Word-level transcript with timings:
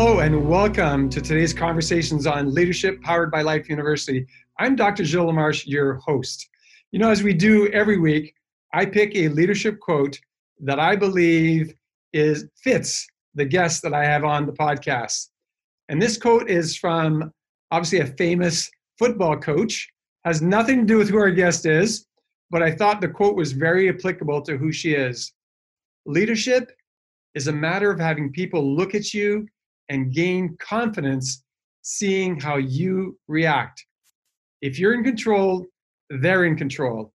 Hello 0.00 0.20
and 0.20 0.48
welcome 0.48 1.08
to 1.08 1.20
today's 1.20 1.52
conversations 1.52 2.24
on 2.24 2.54
leadership 2.54 3.02
powered 3.02 3.32
by 3.32 3.42
Life 3.42 3.68
University. 3.68 4.24
I'm 4.60 4.76
Dr. 4.76 5.04
Gilles 5.04 5.32
LaMarche, 5.32 5.66
your 5.66 5.94
host. 5.94 6.48
You 6.92 7.00
know, 7.00 7.10
as 7.10 7.24
we 7.24 7.34
do 7.34 7.66
every 7.70 7.98
week, 7.98 8.32
I 8.72 8.86
pick 8.86 9.16
a 9.16 9.26
leadership 9.26 9.80
quote 9.80 10.16
that 10.60 10.78
I 10.78 10.94
believe 10.94 11.74
is 12.12 12.46
fits 12.62 13.08
the 13.34 13.44
guest 13.44 13.82
that 13.82 13.92
I 13.92 14.04
have 14.04 14.22
on 14.22 14.46
the 14.46 14.52
podcast. 14.52 15.30
And 15.88 16.00
this 16.00 16.16
quote 16.16 16.48
is 16.48 16.76
from 16.76 17.32
obviously 17.72 17.98
a 17.98 18.06
famous 18.06 18.70
football 19.00 19.36
coach, 19.36 19.88
has 20.24 20.40
nothing 20.40 20.82
to 20.82 20.86
do 20.86 20.98
with 20.98 21.08
who 21.08 21.18
our 21.18 21.32
guest 21.32 21.66
is, 21.66 22.06
but 22.52 22.62
I 22.62 22.70
thought 22.70 23.00
the 23.00 23.08
quote 23.08 23.34
was 23.34 23.50
very 23.50 23.88
applicable 23.88 24.42
to 24.42 24.58
who 24.58 24.70
she 24.70 24.92
is. 24.92 25.32
Leadership 26.06 26.70
is 27.34 27.48
a 27.48 27.52
matter 27.52 27.90
of 27.90 27.98
having 27.98 28.30
people 28.30 28.76
look 28.76 28.94
at 28.94 29.12
you 29.12 29.48
and 29.88 30.12
gain 30.12 30.56
confidence 30.60 31.42
seeing 31.82 32.38
how 32.38 32.56
you 32.56 33.18
react. 33.28 33.84
If 34.60 34.78
you're 34.78 34.94
in 34.94 35.04
control, 35.04 35.66
they're 36.10 36.44
in 36.44 36.56
control. 36.56 37.12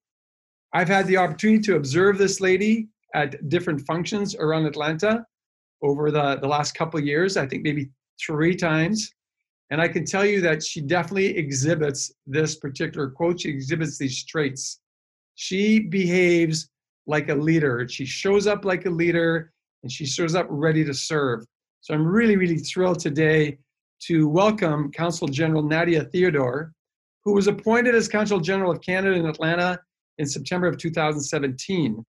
I've 0.74 0.88
had 0.88 1.08
the 1.08 1.18
opportunity 1.18 1.62
to 1.64 1.76
observe 1.76 2.18
this 2.18 2.42
lady 2.42 2.88
at 3.14 3.50
different 3.50 3.82
functions 3.86 4.36
around 4.36 4.66
Atlanta 4.66 5.26
over 5.84 6.10
the, 6.10 6.38
the 6.42 6.48
last 6.48 6.74
couple 6.74 7.00
years, 7.00 7.38
I 7.38 7.46
think 7.46 7.64
maybe 7.64 7.92
three 8.26 8.56
times. 8.56 9.12
And 9.70 9.82
I 9.82 9.88
can 9.88 10.06
tell 10.06 10.26
you 10.26 10.42
that 10.42 10.64
she 10.64 10.82
definitely 10.82 11.38
exhibits 11.38 12.12
this 12.26 12.56
particular 12.56 13.10
quote. 13.10 13.42
She 13.42 13.50
exhibits 13.50 13.98
these 13.98 14.24
traits. 14.26 14.80
She 15.36 15.80
behaves 15.80 16.70
like 17.06 17.30
a 17.30 17.36
leader. 17.36 17.88
She 17.88 18.06
shows 18.06 18.48
up 18.48 18.66
like 18.66 18.86
a 18.86 18.90
leader 18.90 19.52
and 19.84 19.92
she 19.92 20.06
shows 20.06 20.36
up 20.36 20.48
ready 20.50 20.86
to 20.86 20.94
serve. 20.94 21.46
So 21.84 21.94
I'm 21.94 22.08
really, 22.08 22.38
really 22.38 22.60
thrilled 22.60 23.00
today 23.00 23.58
to 24.04 24.30
welcome 24.30 24.90
Consul 24.94 25.28
General 25.28 25.62
Nadia 25.62 26.06
Theodore, 26.06 26.72
who 27.26 27.34
was 27.34 27.48
appointed 27.48 27.94
as 27.94 28.08
Consul 28.08 28.40
General 28.40 28.72
of 28.72 28.80
Canada 28.80 29.18
in 29.18 29.26
Atlanta 29.26 29.78
in 30.18 30.26
September 30.26 30.68
of 30.68 30.78
2017. 30.78 32.02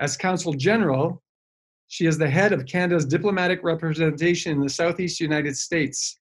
As 0.00 0.16
Consul 0.16 0.54
General, 0.54 1.22
she 1.88 2.06
is 2.06 2.16
the 2.16 2.30
head 2.30 2.54
of 2.54 2.64
Canada's 2.64 3.04
diplomatic 3.04 3.62
representation 3.62 4.52
in 4.52 4.62
the 4.62 4.70
Southeast 4.70 5.20
United 5.20 5.58
States. 5.58 6.18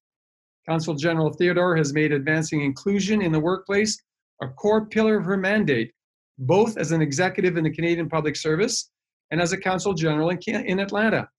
Consul 0.67 0.95
General 0.95 1.31
Theodore 1.31 1.77
has 1.77 1.93
made 1.93 2.11
advancing 2.11 2.61
inclusion 2.61 3.21
in 3.21 3.31
the 3.31 3.39
workplace 3.39 3.97
a 4.41 4.49
core 4.49 4.85
pillar 4.85 5.17
of 5.17 5.23
her 5.23 5.37
mandate, 5.37 5.93
both 6.39 6.75
as 6.75 6.91
an 6.91 7.01
executive 7.01 7.55
in 7.55 7.63
the 7.63 7.71
Canadian 7.71 8.09
Public 8.09 8.35
Service 8.35 8.91
and 9.31 9.39
as 9.39 9.53
a 9.53 9.57
Consul 9.57 9.93
General 9.93 10.31
in, 10.31 10.39
in 10.65 10.79
Atlanta. 10.81 11.29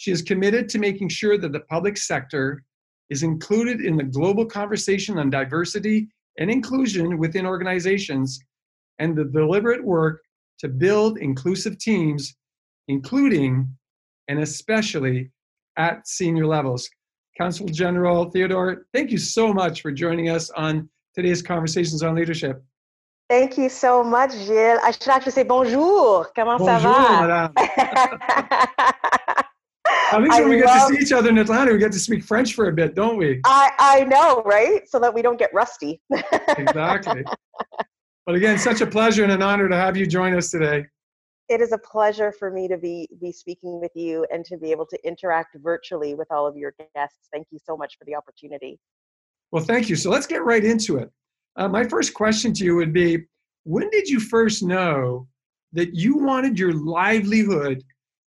She 0.00 0.10
is 0.10 0.22
committed 0.22 0.66
to 0.70 0.78
making 0.78 1.10
sure 1.10 1.36
that 1.36 1.52
the 1.52 1.60
public 1.60 1.98
sector 1.98 2.64
is 3.10 3.22
included 3.22 3.82
in 3.82 3.98
the 3.98 4.02
global 4.02 4.46
conversation 4.46 5.18
on 5.18 5.28
diversity 5.28 6.08
and 6.38 6.50
inclusion 6.50 7.18
within 7.18 7.44
organizations 7.44 8.42
and 8.98 9.14
the 9.14 9.26
deliberate 9.26 9.84
work 9.84 10.22
to 10.60 10.68
build 10.68 11.18
inclusive 11.18 11.76
teams, 11.76 12.34
including 12.88 13.68
and 14.28 14.38
especially 14.38 15.30
at 15.76 16.08
senior 16.08 16.46
levels. 16.46 16.88
Consul 17.36 17.66
General 17.66 18.30
Theodore, 18.30 18.86
thank 18.94 19.10
you 19.10 19.18
so 19.18 19.52
much 19.52 19.82
for 19.82 19.92
joining 19.92 20.30
us 20.30 20.48
on 20.48 20.88
today's 21.14 21.42
Conversations 21.42 22.02
on 22.02 22.14
Leadership. 22.14 22.64
Thank 23.28 23.58
you 23.58 23.68
so 23.68 24.02
much, 24.02 24.32
Gilles. 24.32 24.80
I 24.82 24.92
should 24.92 25.08
actually 25.08 25.32
say 25.32 25.42
bonjour. 25.42 26.26
Comment 26.34 26.58
bonjour, 26.58 26.90
ça 26.90 27.52
va? 27.54 28.94
At 30.12 30.22
least 30.22 30.40
when 30.40 30.48
we 30.48 30.62
love, 30.62 30.74
get 30.74 30.88
to 30.88 30.94
see 30.94 31.02
each 31.02 31.12
other 31.12 31.28
in 31.28 31.38
Atlanta, 31.38 31.72
we 31.72 31.78
get 31.78 31.92
to 31.92 31.98
speak 31.98 32.24
French 32.24 32.54
for 32.54 32.68
a 32.68 32.72
bit, 32.72 32.94
don't 32.94 33.16
we? 33.16 33.40
I, 33.44 33.70
I 33.78 34.04
know, 34.04 34.42
right? 34.44 34.88
So 34.88 34.98
that 34.98 35.12
we 35.12 35.22
don't 35.22 35.38
get 35.38 35.52
rusty. 35.54 36.00
exactly. 36.58 37.24
But 38.26 38.36
again, 38.36 38.58
such 38.58 38.80
a 38.80 38.86
pleasure 38.86 39.24
and 39.24 39.32
an 39.32 39.42
honor 39.42 39.68
to 39.68 39.74
have 39.74 39.96
you 39.96 40.06
join 40.06 40.34
us 40.34 40.52
today. 40.52 40.86
It 41.48 41.60
is 41.60 41.72
a 41.72 41.78
pleasure 41.78 42.30
for 42.30 42.48
me 42.48 42.68
to 42.68 42.78
be 42.78 43.08
be 43.20 43.32
speaking 43.32 43.80
with 43.80 43.90
you 43.96 44.24
and 44.32 44.44
to 44.44 44.56
be 44.56 44.70
able 44.70 44.86
to 44.86 44.98
interact 45.04 45.56
virtually 45.60 46.14
with 46.14 46.30
all 46.30 46.46
of 46.46 46.56
your 46.56 46.72
guests. 46.94 47.28
Thank 47.32 47.48
you 47.50 47.58
so 47.58 47.76
much 47.76 47.98
for 47.98 48.04
the 48.04 48.14
opportunity. 48.14 48.78
Well, 49.50 49.64
thank 49.64 49.88
you. 49.88 49.96
So 49.96 50.10
let's 50.10 50.28
get 50.28 50.44
right 50.44 50.64
into 50.64 50.98
it. 50.98 51.10
Uh, 51.56 51.66
my 51.66 51.82
first 51.82 52.14
question 52.14 52.52
to 52.52 52.64
you 52.64 52.76
would 52.76 52.92
be 52.92 53.24
When 53.64 53.90
did 53.90 54.08
you 54.08 54.20
first 54.20 54.62
know 54.62 55.26
that 55.72 55.96
you 55.96 56.16
wanted 56.16 56.56
your 56.56 56.72
livelihood 56.72 57.82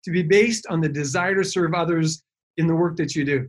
to 0.05 0.11
be 0.11 0.23
based 0.23 0.67
on 0.69 0.81
the 0.81 0.89
desire 0.89 1.35
to 1.35 1.45
serve 1.45 1.75
others 1.75 2.23
in 2.57 2.67
the 2.67 2.75
work 2.75 2.97
that 2.97 3.15
you 3.15 3.25
do? 3.25 3.49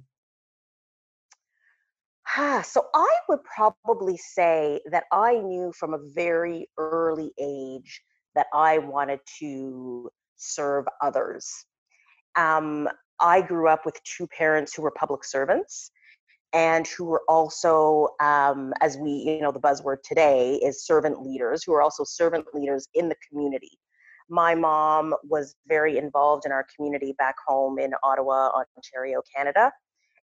So 2.64 2.88
I 2.94 3.16
would 3.30 3.40
probably 3.44 4.18
say 4.18 4.82
that 4.92 5.06
I 5.12 5.38
knew 5.38 5.72
from 5.80 5.94
a 5.94 6.00
very 6.14 6.68
early 6.78 7.32
age 7.40 8.02
that 8.36 8.48
I 8.54 8.80
wanted 8.80 9.20
to 9.40 10.10
serve 10.36 10.86
others. 11.02 11.50
Um, 12.36 12.90
I 13.22 13.42
grew 13.42 13.70
up 13.70 13.86
with 13.86 13.98
two 14.04 14.28
parents 14.28 14.74
who 14.74 14.82
were 14.82 14.92
public 14.92 15.24
servants 15.24 15.92
and 16.52 16.86
who 16.88 17.06
were 17.06 17.24
also, 17.30 18.10
um, 18.20 18.74
as 18.82 18.98
we, 18.98 19.12
you 19.12 19.42
know, 19.42 19.52
the 19.52 19.60
buzzword 19.60 19.98
today 20.04 20.56
is 20.56 20.86
servant 20.86 21.22
leaders, 21.22 21.64
who 21.64 21.74
are 21.74 21.82
also 21.82 22.04
servant 22.04 22.46
leaders 22.54 22.88
in 22.94 23.08
the 23.08 23.16
community 23.30 23.78
my 24.30 24.56
mom 24.56 25.14
was 25.24 25.56
very 25.68 25.98
involved 25.98 26.46
in 26.46 26.52
our 26.52 26.66
community 26.76 27.14
back 27.18 27.36
home 27.46 27.80
in 27.80 27.92
Ottawa, 28.04 28.52
Ontario, 28.78 29.22
Canada, 29.36 29.72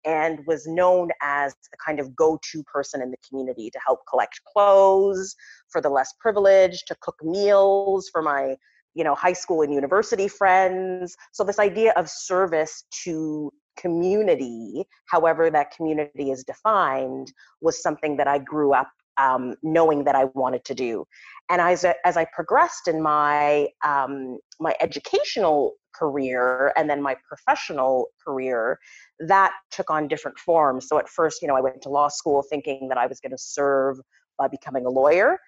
and 0.05 0.41
was 0.47 0.67
known 0.67 1.11
as 1.21 1.55
the 1.71 1.77
kind 1.85 2.01
of 2.01 2.17
go 2.17 2.39
to 2.51 2.63
person 2.65 3.03
in 3.03 3.11
the 3.11 3.19
community 3.29 3.71
to 3.71 3.79
help 3.85 4.01
collect 4.09 4.41
clothes 4.45 5.35
for 5.69 5.81
the 5.81 5.91
less 5.91 6.15
privileged, 6.19 6.87
to 6.87 6.97
cook 7.01 7.17
meals 7.23 8.09
for 8.11 8.23
my 8.23 8.57
you 8.95 9.05
know 9.05 9.15
high 9.15 9.33
school 9.33 9.63
and 9.63 9.73
university 9.73 10.29
friends. 10.29 11.17
So 11.33 11.45
this 11.45 11.59
idea 11.59 11.93
of 11.97 12.09
service 12.09 12.85
to 13.05 13.53
community 13.77 14.85
however 15.07 15.51
that 15.51 15.71
community 15.71 16.31
is 16.31 16.45
defined 16.45 17.33
was 17.61 17.81
something 17.81 18.17
that 18.17 18.27
i 18.27 18.39
grew 18.39 18.75
up 18.75 18.91
um, 19.21 19.55
knowing 19.63 20.05
that 20.05 20.15
I 20.15 20.25
wanted 20.43 20.65
to 20.65 20.75
do. 20.75 21.05
And 21.51 21.61
as, 21.61 21.85
as 22.05 22.17
I 22.17 22.27
progressed 22.33 22.89
in 22.89 23.03
my, 23.03 23.69
um, 23.85 24.39
my 24.61 24.75
educational 24.81 25.75
career 25.95 26.73
and 26.77 26.89
then 26.89 27.03
my 27.03 27.17
professional 27.29 28.07
career, 28.25 28.79
that 29.19 29.53
took 29.71 29.91
on 29.91 30.09
different 30.09 30.39
forms. 30.39 30.89
So 30.89 30.99
at 30.99 31.09
first, 31.09 31.43
you 31.43 31.49
know, 31.49 31.57
I 31.57 31.61
went 31.61 31.83
to 31.83 31.89
law 31.89 32.09
school 32.09 32.45
thinking 32.49 32.89
that 32.89 32.99
I 32.99 33.07
was 33.07 33.21
going 33.21 33.33
to 33.33 33.39
serve 33.39 33.99
by 34.39 34.49
becoming 34.49 34.87
a 34.87 34.91
lawyer. 34.91 35.39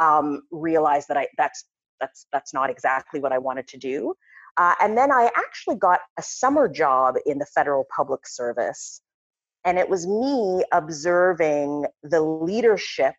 Um, 0.00 0.42
realized 0.50 1.06
that 1.08 1.16
I 1.16 1.28
that's 1.36 1.64
that's 2.00 2.26
that's 2.32 2.52
not 2.52 2.68
exactly 2.68 3.20
what 3.20 3.32
I 3.32 3.38
wanted 3.38 3.68
to 3.68 3.78
do. 3.78 4.14
Uh, 4.56 4.74
and 4.82 4.98
then 4.98 5.12
I 5.12 5.30
actually 5.36 5.76
got 5.76 6.00
a 6.18 6.22
summer 6.22 6.68
job 6.68 7.14
in 7.26 7.38
the 7.38 7.46
federal 7.46 7.84
public 7.94 8.26
service 8.26 9.00
and 9.68 9.78
it 9.78 9.90
was 9.90 10.06
me 10.06 10.64
observing 10.72 11.84
the 12.02 12.22
leadership 12.22 13.14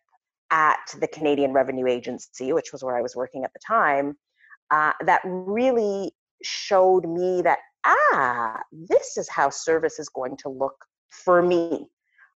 at 0.50 0.80
the 0.98 1.06
Canadian 1.06 1.52
Revenue 1.52 1.86
Agency, 1.86 2.52
which 2.52 2.72
was 2.72 2.82
where 2.82 2.96
I 2.96 3.02
was 3.02 3.14
working 3.14 3.44
at 3.44 3.52
the 3.52 3.60
time, 3.64 4.16
uh, 4.72 4.90
that 5.06 5.20
really 5.24 6.10
showed 6.42 7.08
me 7.08 7.40
that, 7.42 7.60
ah, 7.84 8.58
this 8.72 9.16
is 9.16 9.28
how 9.28 9.48
service 9.48 10.00
is 10.00 10.08
going 10.08 10.36
to 10.38 10.48
look 10.48 10.74
for 11.10 11.40
me. 11.40 11.86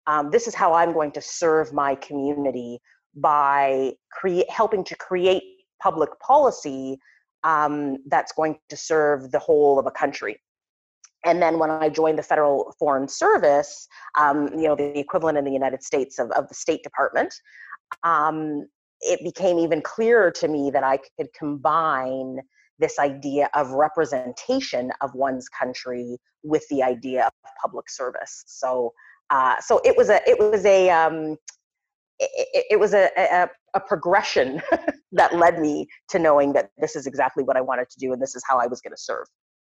Um, 0.06 0.30
this 0.30 0.46
is 0.46 0.54
how 0.54 0.74
I'm 0.74 0.92
going 0.92 1.12
to 1.12 1.22
serve 1.22 1.72
my 1.72 1.94
community 1.94 2.80
by 3.14 3.94
create, 4.10 4.50
helping 4.50 4.84
to 4.84 4.96
create 4.96 5.42
public 5.82 6.10
policy 6.20 6.98
um, 7.44 7.96
that's 8.08 8.32
going 8.32 8.58
to 8.68 8.76
serve 8.76 9.30
the 9.30 9.38
whole 9.38 9.78
of 9.78 9.86
a 9.86 9.90
country 9.90 10.38
and 11.24 11.40
then 11.40 11.58
when 11.58 11.70
I 11.70 11.88
joined 11.88 12.18
the 12.18 12.22
Federal 12.22 12.74
Foreign 12.78 13.08
Service, 13.08 13.86
um, 14.18 14.48
you 14.54 14.66
know, 14.68 14.74
the 14.74 14.98
equivalent 14.98 15.38
in 15.38 15.44
the 15.44 15.52
United 15.52 15.82
States 15.82 16.18
of, 16.18 16.30
of 16.32 16.48
the 16.48 16.54
State 16.54 16.82
Department, 16.82 17.34
um, 18.02 18.66
it 19.00 19.20
became 19.22 19.58
even 19.58 19.82
clearer 19.82 20.30
to 20.30 20.48
me 20.48 20.70
that 20.70 20.84
I 20.84 20.98
could 21.18 21.28
combine 21.38 22.38
this 22.78 22.98
idea 22.98 23.48
of 23.54 23.70
representation 23.70 24.90
of 25.00 25.14
one's 25.14 25.48
country 25.48 26.18
with 26.42 26.66
the 26.70 26.82
idea 26.82 27.26
of 27.26 27.32
public 27.60 27.88
service. 27.88 28.42
So, 28.46 28.92
uh, 29.30 29.60
so 29.60 29.80
it 29.84 29.96
was 29.96 30.08
a, 30.08 30.20
it 30.28 30.38
was 30.38 30.64
a, 30.64 30.90
um, 30.90 31.36
it, 32.18 32.66
it, 32.70 32.80
was 32.80 32.94
a, 32.94 33.10
a, 33.16 33.48
a 33.74 33.80
progression 33.80 34.60
that 35.12 35.36
led 35.36 35.60
me 35.60 35.86
to 36.08 36.18
knowing 36.18 36.52
that 36.54 36.70
this 36.78 36.96
is 36.96 37.06
exactly 37.06 37.44
what 37.44 37.56
I 37.56 37.60
wanted 37.60 37.88
to 37.90 37.98
do 37.98 38.12
and 38.12 38.20
this 38.20 38.34
is 38.34 38.42
how 38.48 38.58
I 38.58 38.66
was 38.66 38.80
going 38.80 38.92
to 38.92 39.00
serve 39.00 39.26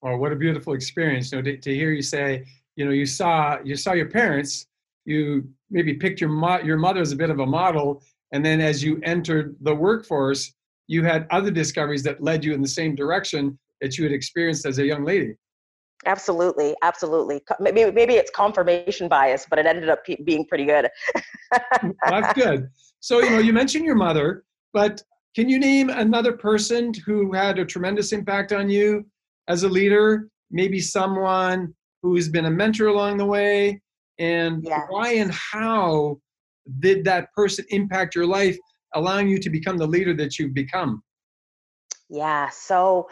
or 0.02 0.18
what 0.18 0.32
a 0.32 0.36
beautiful 0.36 0.74
experience 0.74 1.32
you 1.32 1.38
know 1.38 1.42
to, 1.42 1.56
to 1.56 1.74
hear 1.74 1.90
you 1.90 2.02
say 2.02 2.44
you 2.76 2.84
know 2.84 2.90
you 2.90 3.06
saw 3.06 3.58
you 3.64 3.76
saw 3.76 3.92
your 3.92 4.08
parents 4.08 4.66
you 5.04 5.48
maybe 5.70 5.94
picked 5.94 6.20
your 6.20 6.30
mo- 6.30 6.60
your 6.60 6.76
mother 6.76 7.00
as 7.00 7.12
a 7.12 7.16
bit 7.16 7.30
of 7.30 7.40
a 7.40 7.46
model 7.46 8.02
and 8.32 8.44
then 8.44 8.60
as 8.60 8.82
you 8.82 9.00
entered 9.02 9.56
the 9.62 9.74
workforce 9.74 10.52
you 10.86 11.04
had 11.04 11.26
other 11.30 11.50
discoveries 11.50 12.02
that 12.02 12.22
led 12.22 12.44
you 12.44 12.54
in 12.54 12.62
the 12.62 12.68
same 12.68 12.94
direction 12.94 13.58
that 13.80 13.98
you 13.98 14.04
had 14.04 14.12
experienced 14.12 14.66
as 14.66 14.78
a 14.78 14.84
young 14.84 15.04
lady 15.04 15.34
Absolutely, 16.06 16.76
absolutely. 16.82 17.42
Maybe 17.58 17.90
maybe 17.90 18.14
it's 18.14 18.30
confirmation 18.30 19.08
bias, 19.08 19.46
but 19.50 19.58
it 19.58 19.66
ended 19.66 19.88
up 19.88 20.04
being 20.24 20.44
pretty 20.46 20.64
good. 20.64 20.88
Mm, 21.82 21.92
that's 22.08 22.32
good. 22.34 22.68
So 23.00 23.18
you 23.18 23.30
know, 23.30 23.38
you 23.38 23.52
mentioned 23.52 23.84
your 23.84 23.96
mother, 23.96 24.44
but 24.72 25.02
can 25.34 25.48
you 25.48 25.58
name 25.58 25.90
another 25.90 26.32
person 26.32 26.92
who 27.04 27.32
had 27.32 27.58
a 27.58 27.64
tremendous 27.64 28.12
impact 28.12 28.52
on 28.52 28.70
you 28.70 29.06
as 29.48 29.62
a 29.62 29.68
leader? 29.68 30.28
Maybe 30.50 30.80
someone 30.80 31.74
who's 32.02 32.28
been 32.28 32.46
a 32.46 32.50
mentor 32.50 32.86
along 32.86 33.18
the 33.18 33.26
way, 33.26 33.80
and 34.18 34.62
yes. 34.64 34.86
why 34.88 35.14
and 35.14 35.30
how 35.32 36.18
did 36.80 37.04
that 37.04 37.32
person 37.32 37.64
impact 37.70 38.14
your 38.14 38.26
life, 38.26 38.56
allowing 38.94 39.28
you 39.28 39.38
to 39.38 39.50
become 39.50 39.76
the 39.76 39.86
leader 39.86 40.14
that 40.14 40.38
you've 40.38 40.54
become? 40.54 41.02
Yeah. 42.08 42.48
So 42.50 43.08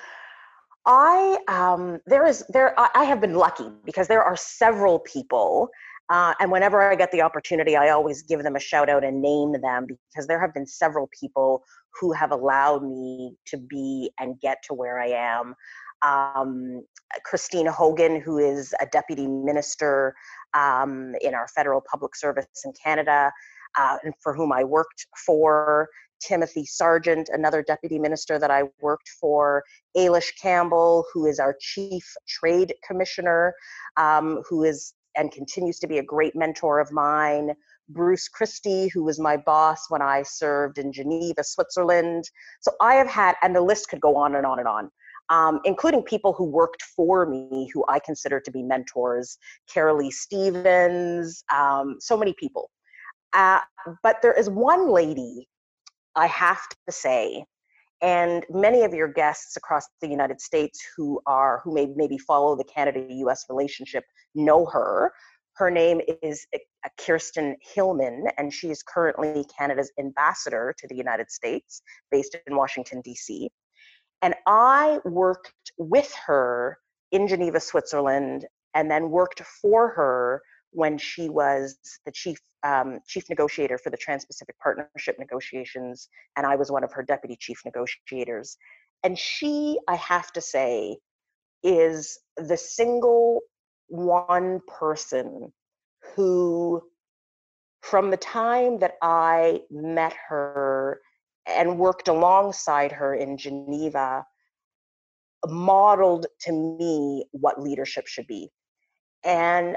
I 0.87 1.37
um, 1.49 2.01
there 2.07 2.27
is 2.27 2.45
there 2.49 2.75
I 2.79 3.05
have 3.05 3.21
been 3.21 3.35
lucky 3.35 3.71
because 3.85 4.09
there 4.09 4.23
are 4.23 4.37
several 4.37 5.01
people, 5.01 5.69
uh, 6.11 6.35
and 6.41 6.51
whenever 6.51 6.81
I 6.81 6.95
get 6.95 7.11
the 7.11 7.23
opportunity, 7.23 7.77
I 7.77 7.91
always 7.91 8.23
give 8.23 8.43
them 8.43 8.57
a 8.57 8.61
shout 8.61 8.89
out 8.89 9.05
and 9.05 9.21
name 9.21 9.61
them 9.61 9.87
because 9.87 10.27
there 10.27 10.41
have 10.41 10.55
been 10.55 10.67
several 10.67 11.11
people 11.19 11.65
who 12.01 12.13
have 12.13 12.31
allowed 12.31 12.85
me 12.85 13.35
to 13.47 13.57
be 13.57 14.11
and 14.21 14.41
get 14.41 14.63
to 14.69 14.75
where 14.75 15.01
I 15.01 15.09
am. 15.09 15.55
Um, 16.03 16.85
Christina 17.25 17.73
Hogan, 17.73 18.21
who 18.21 18.39
is 18.39 18.75
a 18.81 18.87
deputy 18.87 19.27
minister 19.27 20.15
um, 20.55 21.15
in 21.21 21.35
our 21.35 21.49
federal 21.49 21.83
public 21.91 22.17
service 22.17 22.47
in 22.65 22.73
Canada, 22.73 23.33
uh, 23.79 23.97
and 24.03 24.15
for 24.23 24.35
whom 24.35 24.53
I 24.53 24.65
worked 24.65 25.07
for. 25.25 25.89
Timothy 26.19 26.65
Sargent, 26.65 27.29
another 27.31 27.63
deputy 27.63 27.99
minister 27.99 28.39
that 28.39 28.51
I 28.51 28.63
worked 28.81 29.09
for, 29.21 29.63
Ailish 29.97 30.31
Campbell, 30.41 31.05
who 31.13 31.27
is 31.27 31.39
our 31.39 31.55
chief 31.61 32.11
trade 32.27 32.75
commissioner, 32.87 33.55
um, 33.99 34.43
who 34.49 34.65
is 34.65 34.95
and 35.17 35.33
continues 35.33 35.79
to 35.81 35.87
be 35.87 35.99
a 35.99 36.03
great 36.03 36.37
mentor 36.37 36.79
of 36.79 36.93
mine. 36.93 37.53
Bruce 37.89 38.29
Christie, 38.29 38.89
who 38.89 39.05
was 39.05 39.19
my 39.19 39.37
boss 39.37 39.87
when 39.89 40.03
I 40.03 40.23
served 40.23 40.79
in 40.79 40.93
Geneva, 40.93 41.45
Switzerland. 41.45 42.25
So 42.61 42.73
I 42.81 42.95
have 42.95 43.07
had, 43.07 43.37
and 43.43 43.55
the 43.55 43.61
list 43.61 43.89
could 43.89 44.01
go 44.01 44.17
on 44.17 44.35
and 44.35 44.45
on 44.45 44.59
and 44.59 44.69
on, 44.69 44.91
um, 45.31 45.61
including 45.65 46.03
people 46.03 46.33
who 46.33 46.45
worked 46.45 46.83
for 46.83 47.27
me 47.27 47.71
who 47.73 47.85
I 47.89 47.99
consider 47.99 48.41
to 48.41 48.51
be 48.51 48.63
mentors. 48.63 49.39
Carolee 49.73 50.13
Stevens, 50.13 51.45
um, 51.53 51.97
so 52.01 52.17
many 52.17 52.35
people. 52.39 52.71
Uh, 53.33 53.61
but 54.03 54.23
there 54.23 54.33
is 54.33 54.49
one 54.49 54.91
lady 54.91 55.49
I 56.15 56.27
have 56.27 56.61
to 56.87 56.93
say, 56.93 57.45
and 58.01 58.45
many 58.51 58.83
of 58.83 58.95
your 58.95 59.09
guests 59.09 59.57
across 59.57 59.87
the 60.01 60.09
United 60.09 60.41
States 60.41 60.81
who 60.97 61.21
are 61.27 61.61
who 61.65 61.75
may 61.75 61.87
maybe 61.95 62.19
follow 62.19 62.57
the 62.57 62.65
Canada-U.S. 62.65 63.45
relationship 63.49 64.05
know 64.35 64.65
her. 64.67 65.13
Her 65.57 65.71
name 65.71 66.01
is 66.23 66.47
uh, 66.55 66.59
Kirsten 66.99 67.57
Hillman, 67.61 68.25
and 68.39 68.53
she 68.53 68.71
is 68.71 68.83
currently 68.83 69.45
Canada's 69.59 69.91
ambassador 69.99 70.75
to 70.79 70.89
the 70.89 70.97
United 70.97 71.31
States, 71.31 71.83
based 72.11 72.37
in 72.47 72.57
Washington 72.57 73.01
D.C. 73.03 73.51
And 74.23 74.35
I 74.47 75.01
worked 75.05 75.53
with 75.79 76.13
her 76.27 76.79
in 77.13 77.29
Geneva, 77.29 77.61
Switzerland, 77.61 78.47
and 78.75 78.91
then 78.91 79.11
worked 79.11 79.41
for 79.41 79.89
her 79.91 80.43
when 80.71 80.99
she 80.99 81.29
was 81.29 81.79
the 82.05 82.13
chief 82.13 82.39
um, 82.63 82.99
chief 83.07 83.29
negotiator 83.31 83.79
for 83.79 83.91
the 83.91 83.97
Trans-Pacific 83.97 84.57
Partnership 84.59 85.19
negotiations, 85.19 86.09
and 86.37 86.45
I 86.45 86.57
was 86.57 86.71
one 86.71 86.83
of 86.83 86.93
her 86.93 87.03
deputy 87.03 87.37
chief 87.39 87.61
negotiators. 87.65 88.57
And 89.05 89.17
she, 89.17 89.79
I 89.87 89.95
have 89.97 90.33
to 90.33 90.41
say, 90.41 90.99
is 91.63 92.19
the 92.37 92.57
single 92.57 93.41
one 93.89 94.61
person 94.67 95.53
who, 96.15 96.83
from 97.83 98.11
the 98.11 98.17
time 98.17 98.79
that 98.81 98.95
I 99.01 99.61
met 99.71 100.15
her 100.29 101.01
and 101.47 101.79
worked 101.79 102.09
alongside 102.09 102.93
her 102.93 103.15
in 103.15 103.37
Geneva, 103.37 104.25
modeled 105.47 106.27
to 106.41 106.53
me 106.53 107.25
what 107.33 107.61
leadership 107.63 108.07
should 108.07 108.27
be. 108.27 108.51
And 109.25 109.77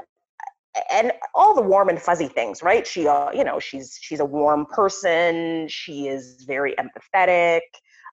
and 0.92 1.12
all 1.34 1.52
the 1.54 1.62
warm 1.62 1.88
and 1.88 2.00
fuzzy 2.00 2.28
things 2.28 2.62
right? 2.62 2.86
She 2.86 3.08
uh, 3.08 3.32
you 3.32 3.44
know 3.44 3.58
she's 3.58 3.98
she's 4.00 4.20
a 4.20 4.24
warm 4.24 4.66
person. 4.66 5.66
She 5.68 6.08
is 6.08 6.44
very 6.46 6.74
empathetic 6.74 7.60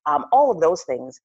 um, 0.06 0.24
all 0.32 0.50
of 0.50 0.60
those 0.60 0.82
things. 0.84 1.20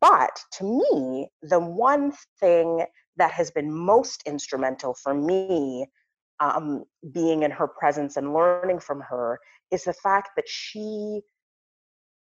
But 0.00 0.38
to 0.58 0.64
me 0.64 1.28
the 1.42 1.60
one 1.60 2.12
thing 2.40 2.84
that 3.16 3.30
has 3.30 3.50
been 3.50 3.72
most 3.72 4.22
instrumental 4.26 4.94
for 4.94 5.14
me 5.14 5.86
um, 6.40 6.84
being 7.12 7.44
in 7.44 7.50
her 7.50 7.68
presence 7.68 8.16
and 8.16 8.34
learning 8.34 8.80
from 8.80 9.00
her 9.00 9.38
is 9.70 9.84
the 9.84 9.92
fact 9.92 10.30
that 10.36 10.48
she 10.48 11.20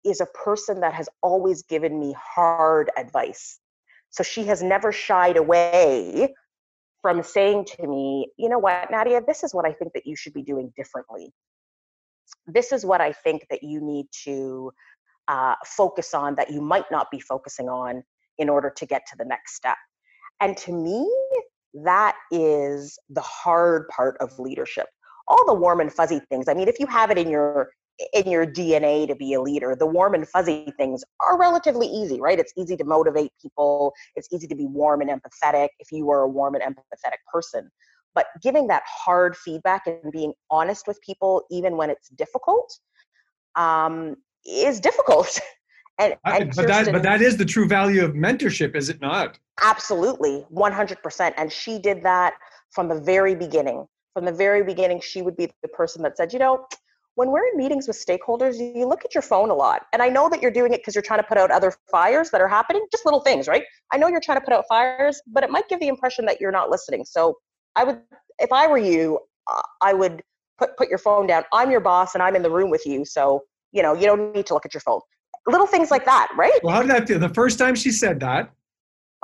is 0.05 0.21
a 0.21 0.27
person 0.27 0.81
that 0.81 0.95
has 0.95 1.09
always 1.23 1.63
given 1.63 1.99
me 1.99 2.15
hard 2.19 2.91
advice 2.97 3.61
so 4.11 4.23
she 4.23 4.45
has 4.45 4.63
never 4.63 4.93
shied 4.93 5.37
away 5.37 6.35
from 7.03 7.23
saying 7.23 7.67
to 7.77 7.87
me, 7.87 8.29
you 8.37 8.49
know 8.49 8.59
what, 8.59 8.91
Nadia, 8.91 9.23
this 9.27 9.45
is 9.45 9.55
what 9.55 9.67
I 9.67 9.73
think 9.73 9.93
that 9.93 10.07
you 10.07 10.17
should 10.17 10.33
be 10.33 10.43
doing 10.43 10.73
differently. 10.77 11.33
This 12.47 12.73
is 12.73 12.85
what 12.85 13.01
I 13.01 13.13
think 13.13 13.47
that 13.51 13.63
you 13.63 13.81
need 13.81 14.07
to 14.25 14.73
uh, 15.29 15.55
focus 15.65 16.15
on 16.15 16.35
that 16.37 16.51
you 16.51 16.61
might 16.61 16.91
not 16.91 17.11
be 17.11 17.21
focusing 17.21 17.69
on 17.69 18.03
in 18.39 18.49
order 18.49 18.71
to 18.71 18.87
get 18.87 19.07
to 19.07 19.17
the 19.17 19.25
next 19.25 19.55
step. 19.55 19.77
And 20.41 20.57
to 20.59 20.73
me, 20.73 21.09
that 21.75 22.17
is 22.31 22.99
the 23.11 23.21
hard 23.21 23.89
part 23.89 24.17
of 24.21 24.39
leadership. 24.39 24.87
All 25.29 25.45
the 25.47 25.55
warm 25.55 25.81
and 25.81 25.93
fuzzy 25.93 26.21
things. 26.31 26.49
I 26.49 26.55
mean, 26.55 26.69
if 26.69 26.81
you 26.81 26.87
have 26.87 27.11
it 27.11 27.19
in 27.19 27.29
your 27.29 27.71
in 28.13 28.31
your 28.31 28.47
DNA 28.47 29.07
to 29.09 29.15
be 29.15 29.35
a 29.35 29.41
leader. 29.41 29.75
The 29.75 29.87
warm 29.87 30.15
and 30.15 30.29
fuzzy 30.29 30.73
things 30.77 31.05
are 31.21 31.39
relatively 31.39 31.87
easy, 31.87 32.21
right? 32.21 32.39
It's 32.39 32.53
easy 32.57 32.77
to 32.77 32.85
motivate 32.85 33.33
people, 33.41 33.93
it's 34.15 34.29
easy 34.33 34.47
to 34.47 34.55
be 34.55 34.67
warm 34.67 35.01
and 35.01 35.11
empathetic 35.11 35.69
if 35.79 35.91
you 35.91 36.11
are 36.11 36.23
a 36.23 36.29
warm 36.29 36.55
and 36.55 36.63
empathetic 36.63 37.19
person. 37.33 37.71
But 38.15 38.27
giving 38.43 38.67
that 38.69 38.83
hard 38.87 39.37
feedback 39.37 39.87
and 39.87 40.13
being 40.13 40.33
honest 40.51 40.87
with 40.87 41.01
people, 41.03 41.45
even 41.51 41.77
when 41.77 41.91
it's 41.91 42.09
difficult, 42.11 42.73
um, 43.55 44.17
is 44.47 44.81
difficult. 44.81 45.39
and, 45.99 46.17
and 46.25 46.55
but 46.55 46.67
that 46.67 46.93
but 46.93 47.03
that 47.03 47.21
is 47.21 47.37
the 47.37 47.45
true 47.45 47.69
value 47.69 48.05
of 48.05 48.13
mentorship, 48.13 48.75
is 48.75 48.89
it 48.89 49.01
not? 49.01 49.39
Absolutely, 49.63 50.47
one 50.49 50.73
hundred 50.73 51.03
percent. 51.03 51.35
And 51.37 51.53
she 51.53 51.79
did 51.79 52.03
that 52.05 52.35
from 52.71 52.89
the 52.89 53.01
very 53.01 53.35
beginning. 53.35 53.87
From 54.15 54.25
the 54.25 54.33
very 54.33 54.65
beginning, 54.65 55.01
she 55.01 55.23
would 55.23 55.37
be 55.37 55.51
the 55.63 55.69
person 55.69 56.03
that 56.03 56.17
said, 56.17 56.33
you 56.33 56.39
know, 56.41 56.67
when 57.19 57.33
we're 57.33 57.49
in 57.49 57.57
meetings 57.57 57.89
with 57.89 57.97
stakeholders, 57.97 58.59
you 58.59 58.87
look 58.87 59.05
at 59.05 59.13
your 59.13 59.23
phone 59.23 59.51
a 59.51 59.55
lot. 59.55 59.87
And 59.93 60.01
I 60.01 60.09
know 60.09 60.29
that 60.29 60.41
you're 60.41 60.53
doing 60.53 60.73
it 60.73 60.77
because 60.77 60.95
you're 60.95 61.03
trying 61.03 61.19
to 61.19 61.27
put 61.27 61.37
out 61.37 61.51
other 61.51 61.73
fires 61.91 62.31
that 62.31 62.41
are 62.41 62.47
happening, 62.47 62.87
just 62.93 63.05
little 63.05 63.19
things, 63.19 63.49
right? 63.49 63.65
I 63.93 63.97
know 63.97 64.07
you're 64.07 64.21
trying 64.21 64.39
to 64.39 64.45
put 64.45 64.55
out 64.55 64.67
fires, 64.69 65.21
but 65.27 65.43
it 65.43 65.51
might 65.51 65.69
give 65.69 65.81
the 65.81 65.89
impression 65.89 66.27
that 66.27 66.41
you're 66.41 66.53
not 66.53 66.71
listening. 66.71 67.05
So 67.05 67.35
I 67.75 67.83
would, 67.83 68.01
if 68.39 68.53
I 68.53 68.69
were 68.69 68.79
you, 68.79 69.19
uh, 69.51 69.63
I 69.83 69.95
would 69.95 70.23
put, 70.61 70.77
put 70.77 70.89
your 70.89 70.99
phone 70.99 71.27
down. 71.27 71.43
I'm 71.53 71.73
your 71.73 71.81
boss 71.81 72.15
and 72.15 72.23
I'm 72.23 72.37
in 72.37 72.43
the 72.43 72.53
room 72.53 72.71
with 72.71 72.87
you. 72.87 73.05
So, 73.05 73.43
you 73.73 73.83
know, 73.83 73.95
you 73.95 74.07
don't 74.07 74.33
need 74.33 74.47
to 74.47 74.55
look 74.55 74.65
at 74.65 74.73
your 74.73 74.83
phone. 74.83 75.01
Little 75.49 75.67
things 75.67 75.91
like 75.91 76.05
that, 76.05 76.29
right? 76.39 76.61
Well, 76.63 76.73
how 76.73 76.83
did 76.83 76.91
that 76.93 77.09
feel? 77.09 77.19
The 77.19 77.31
first 77.31 77.59
time 77.59 77.75
she 77.75 77.91
said 77.91 78.21
that, 78.21 78.53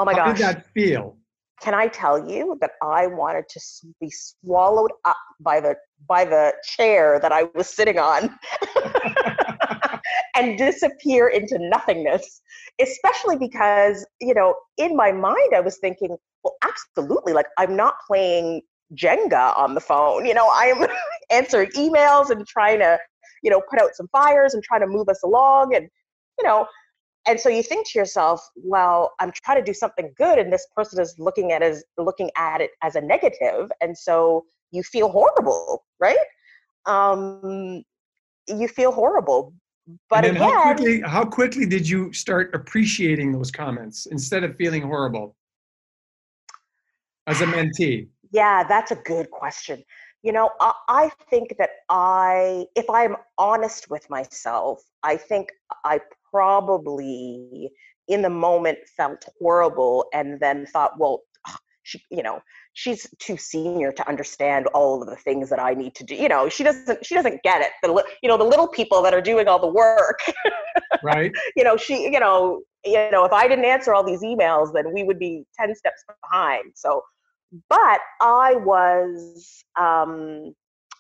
oh 0.01 0.05
my 0.05 0.15
how 0.15 0.25
gosh. 0.25 0.39
did 0.39 0.47
that 0.47 0.67
feel? 0.75 1.17
Can 1.63 1.75
I 1.75 1.89
tell 1.89 2.29
you 2.29 2.57
that 2.61 2.73
I 2.83 3.07
wanted 3.07 3.49
to 3.51 3.61
be 4.01 4.11
swallowed 4.11 4.93
up 5.05 5.17
by 5.41 5.61
the 5.61 5.77
by 6.09 6.25
the 6.25 6.53
chair 6.77 7.19
that 7.21 7.33
I 7.33 7.45
was 7.55 7.69
sitting 7.69 7.99
on 7.99 8.37
and 10.37 10.59
disappear 10.59 11.29
into 11.29 11.59
nothingness 11.59 12.43
especially 12.81 13.37
because 13.37 14.07
you 14.21 14.35
know 14.35 14.55
in 14.79 14.97
my 14.97 15.13
mind 15.13 15.55
I 15.55 15.61
was 15.61 15.79
thinking 15.79 16.17
well 16.43 16.57
absolutely 16.63 17.33
like 17.33 17.47
I'm 17.59 17.77
not 17.77 17.95
playing 18.07 18.63
Jenga 18.95 19.57
on 19.57 19.75
the 19.75 19.81
phone 19.81 20.27
you 20.27 20.35
know 20.35 20.51
I'm 20.53 20.87
answering 21.31 21.71
emails 21.71 22.31
and 22.31 22.47
trying 22.47 22.81
to 22.81 22.99
you 23.43 23.51
know 23.51 23.63
put 23.71 23.81
out 23.81 23.95
some 23.95 24.09
fires 24.09 24.55
and 24.55 24.63
trying 24.63 24.81
to 24.81 24.87
move 24.87 25.09
us 25.09 25.23
along 25.23 25.75
and 25.75 25.89
you 26.39 26.47
know 26.47 26.67
and 27.27 27.41
so 27.41 27.49
you 27.49 27.63
think 27.63 27.87
to 27.89 27.99
yourself 27.99 28.51
well 28.57 29.13
i'm 29.21 29.33
trying 29.45 29.59
to 29.59 29.65
do 29.65 29.75
something 29.75 30.13
good 30.17 30.39
and 30.39 30.53
this 30.53 30.67
person 30.77 31.01
is 31.01 31.15
looking 31.19 31.53
at 31.53 31.63
as 31.63 31.85
looking 31.99 32.31
at 32.37 32.61
it 32.61 32.71
as 32.83 32.97
a 32.97 33.01
negative 33.01 33.71
and 33.81 33.97
so 33.97 34.45
you 34.71 34.83
feel 34.83 35.09
horrible 35.09 35.85
right? 36.01 36.17
Um 36.87 37.85
you 38.47 38.69
feel 38.69 38.93
horrible. 38.93 39.55
But 40.11 40.25
again 40.25 40.37
how 40.37 40.63
quickly, 40.63 41.01
how 41.01 41.25
quickly 41.25 41.67
did 41.67 41.89
you 41.89 42.13
start 42.13 42.55
appreciating 42.55 43.33
those 43.33 43.51
comments 43.51 44.07
instead 44.07 44.45
of 44.45 44.57
feeling 44.57 44.83
horrible? 44.83 45.37
As 47.27 47.41
a 47.41 47.47
mentee. 47.47 48.09
Yeah 48.33 48.65
that's 48.65 48.91
a 48.91 48.97
good 48.97 49.31
question. 49.31 49.83
You 50.23 50.33
know 50.33 50.51
I, 50.61 50.73
I 50.89 51.11
think 51.31 51.57
that 51.59 51.71
i 51.91 52.65
if 52.75 52.89
i'm 52.89 53.17
honest 53.37 53.91
with 53.91 54.09
myself 54.09 54.83
i 55.03 55.19
think 55.19 55.51
i 55.85 56.01
probably 56.35 57.71
in 58.09 58.23
the 58.23 58.31
moment 58.31 58.79
felt 58.97 59.25
horrible 59.39 60.07
and 60.13 60.41
then 60.41 60.67
thought, 60.67 60.99
well, 60.99 61.21
she, 61.85 62.03
you 62.11 62.23
know, 62.25 62.41
she's 62.73 63.07
too 63.21 63.37
senior 63.37 63.93
to 63.93 64.09
understand 64.09 64.67
all 64.69 65.01
of 65.01 65.09
the 65.09 65.17
things 65.17 65.49
that 65.51 65.61
I 65.61 65.75
need 65.75 65.95
to 65.95 66.05
do. 66.05 66.17
You 66.17 66.29
know, 66.29 66.49
she 66.49 66.65
doesn't 66.65 67.07
she 67.07 67.15
doesn't 67.15 67.43
get 67.45 67.61
it. 67.61 67.71
The 67.83 68.05
you 68.23 68.29
know 68.29 68.37
the 68.39 68.45
little 68.45 68.67
people 68.67 69.03
that 69.03 69.15
are 69.15 69.21
doing 69.21 69.47
all 69.47 69.61
the 69.61 69.69
work. 69.69 70.19
right. 71.05 71.31
you 71.57 71.63
know, 71.63 71.77
she 71.77 72.03
you 72.03 72.19
know 72.19 72.63
you 72.85 73.11
know 73.13 73.25
if 73.25 73.33
I 73.33 73.47
didn't 73.47 73.67
answer 73.67 73.95
all 73.95 74.03
these 74.03 74.23
emails, 74.23 74.73
then 74.73 74.93
we 74.93 75.05
would 75.05 75.19
be 75.19 75.45
ten 75.59 75.75
steps 75.75 76.05
behind. 76.23 76.73
So, 76.75 77.03
but 77.69 78.01
I 78.23 78.55
was 78.57 79.63
um, 79.79 80.55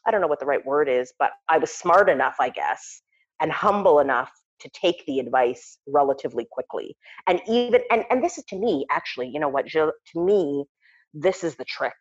I 0.06 0.10
don't 0.10 0.20
know 0.20 0.28
what 0.28 0.38
the 0.38 0.46
right 0.46 0.64
word 0.64 0.88
is, 0.88 1.14
but 1.18 1.30
I 1.48 1.56
was 1.56 1.70
smart 1.70 2.10
enough, 2.10 2.36
I 2.38 2.50
guess, 2.50 3.00
and 3.40 3.50
humble 3.50 4.00
enough 4.00 4.30
to 4.61 4.68
take 4.70 5.04
the 5.06 5.18
advice 5.18 5.78
relatively 5.87 6.46
quickly. 6.50 6.96
And 7.26 7.40
even 7.49 7.82
and 7.90 8.04
and 8.11 8.23
this 8.23 8.38
is 8.38 8.44
to 8.49 8.56
me 8.56 8.87
actually, 8.90 9.28
you 9.28 9.40
know 9.40 9.49
what, 9.49 9.68
Gilles, 9.68 9.92
to 10.12 10.25
me, 10.25 10.64
this 11.12 11.44
is 11.44 11.56
the 11.56 11.64
trick 11.64 11.94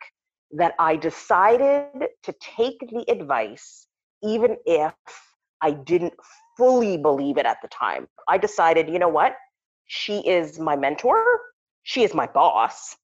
that 0.51 0.74
I 0.79 0.95
decided 0.95 2.07
to 2.24 2.33
take 2.39 2.79
the 2.79 3.05
advice 3.10 3.88
even 4.24 4.55
if 4.65 4.93
I 5.62 5.72
didn't 5.72 6.13
fully 6.57 6.98
believe 6.98 7.38
it 7.38 7.45
at 7.45 7.57
the 7.62 7.67
time. 7.69 8.07
I 8.27 8.38
decided, 8.38 8.89
you 8.89 9.00
know 9.00 9.10
what? 9.10 9.36
She 9.88 10.19
is 10.19 10.60
my 10.60 10.75
mentor, 10.75 11.24
she 11.83 12.03
is 12.03 12.13
my 12.13 12.27
boss, 12.27 12.95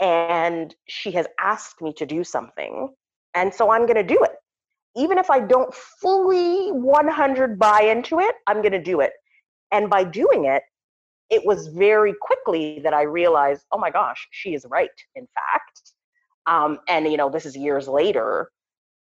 and 0.00 0.74
she 0.88 1.12
has 1.12 1.26
asked 1.40 1.80
me 1.80 1.92
to 1.94 2.06
do 2.06 2.24
something. 2.24 2.88
And 3.34 3.54
so 3.54 3.70
I'm 3.70 3.86
going 3.86 3.96
to 3.96 4.02
do 4.02 4.22
it 4.22 4.32
even 4.96 5.18
if 5.18 5.30
I 5.30 5.40
don't 5.40 5.72
fully 5.74 6.70
100 6.70 7.58
buy 7.58 7.82
into 7.82 8.20
it, 8.20 8.34
I'm 8.46 8.60
going 8.60 8.72
to 8.72 8.82
do 8.82 9.00
it. 9.00 9.12
And 9.70 9.88
by 9.88 10.04
doing 10.04 10.44
it, 10.44 10.62
it 11.30 11.44
was 11.46 11.68
very 11.68 12.14
quickly 12.20 12.80
that 12.84 12.92
I 12.92 13.02
realized, 13.02 13.64
oh 13.72 13.78
my 13.78 13.90
gosh, 13.90 14.28
she 14.30 14.54
is 14.54 14.66
right, 14.68 14.90
in 15.14 15.26
fact. 15.34 15.92
Um, 16.46 16.78
and, 16.88 17.10
you 17.10 17.16
know, 17.16 17.30
this 17.30 17.46
is 17.46 17.56
years 17.56 17.88
later. 17.88 18.50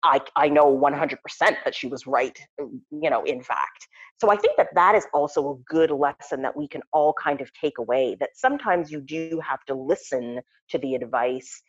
I, 0.03 0.21
I 0.35 0.49
know 0.49 0.65
100% 0.65 1.17
that 1.39 1.73
she 1.73 1.87
was 1.87 2.05
right, 2.05 2.37
you 2.59 3.09
know, 3.09 3.23
in 3.23 3.41
fact. 3.41 3.87
So 4.21 4.29
I 4.29 4.37
think 4.37 4.55
that 4.57 4.69
that 4.75 4.95
is 4.95 5.07
also 5.13 5.53
a 5.53 5.57
good 5.67 5.89
lesson 5.89 6.41
that 6.43 6.55
we 6.55 6.67
can 6.67 6.81
all 6.93 7.13
kind 7.21 7.41
of 7.41 7.51
take 7.53 7.79
away 7.79 8.15
that 8.19 8.29
sometimes 8.35 8.91
you 8.91 9.01
do 9.01 9.41
have 9.43 9.65
to 9.65 9.73
listen 9.73 10.41
to 10.69 10.77
the 10.77 10.95
advice 10.95 11.61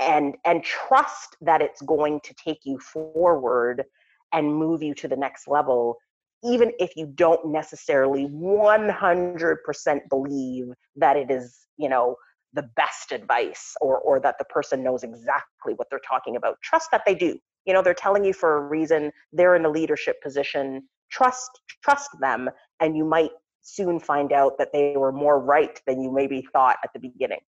and 0.00 0.36
and 0.44 0.64
trust 0.64 1.36
that 1.40 1.60
it's 1.60 1.82
going 1.82 2.20
to 2.24 2.34
take 2.34 2.60
you 2.64 2.78
forward 2.78 3.84
and 4.32 4.54
move 4.54 4.82
you 4.82 4.94
to 4.94 5.08
the 5.08 5.16
next 5.16 5.46
level 5.46 5.96
even 6.42 6.72
if 6.78 6.96
you 6.96 7.06
don't 7.06 7.52
necessarily 7.52 8.26
100% 8.26 10.00
believe 10.08 10.66
that 10.96 11.16
it 11.16 11.30
is 11.30 11.66
you 11.76 11.88
know 11.88 12.16
the 12.52 12.68
best 12.76 13.12
advice 13.12 13.74
or 13.80 13.98
or 13.98 14.20
that 14.20 14.36
the 14.38 14.44
person 14.44 14.82
knows 14.82 15.02
exactly 15.02 15.74
what 15.74 15.88
they're 15.90 16.00
talking 16.06 16.36
about. 16.36 16.56
Trust 16.62 16.90
that 16.90 17.02
they 17.06 17.14
do. 17.14 17.38
You 17.66 17.74
know 17.74 17.82
they're 17.82 17.94
telling 17.94 18.24
you 18.24 18.32
for 18.32 18.56
a 18.56 18.60
reason. 18.62 19.12
They're 19.32 19.56
in 19.56 19.64
a 19.64 19.70
leadership 19.70 20.16
position. 20.22 20.82
Trust 21.10 21.50
trust 21.82 22.10
them 22.20 22.48
and 22.80 22.96
you 22.96 23.04
might 23.04 23.30
soon 23.62 24.00
find 24.00 24.32
out 24.32 24.56
that 24.58 24.72
they 24.72 24.94
were 24.96 25.12
more 25.12 25.38
right 25.38 25.80
than 25.86 26.00
you 26.00 26.10
maybe 26.10 26.46
thought 26.52 26.76
at 26.82 26.90
the 26.94 27.00
beginning 27.00 27.40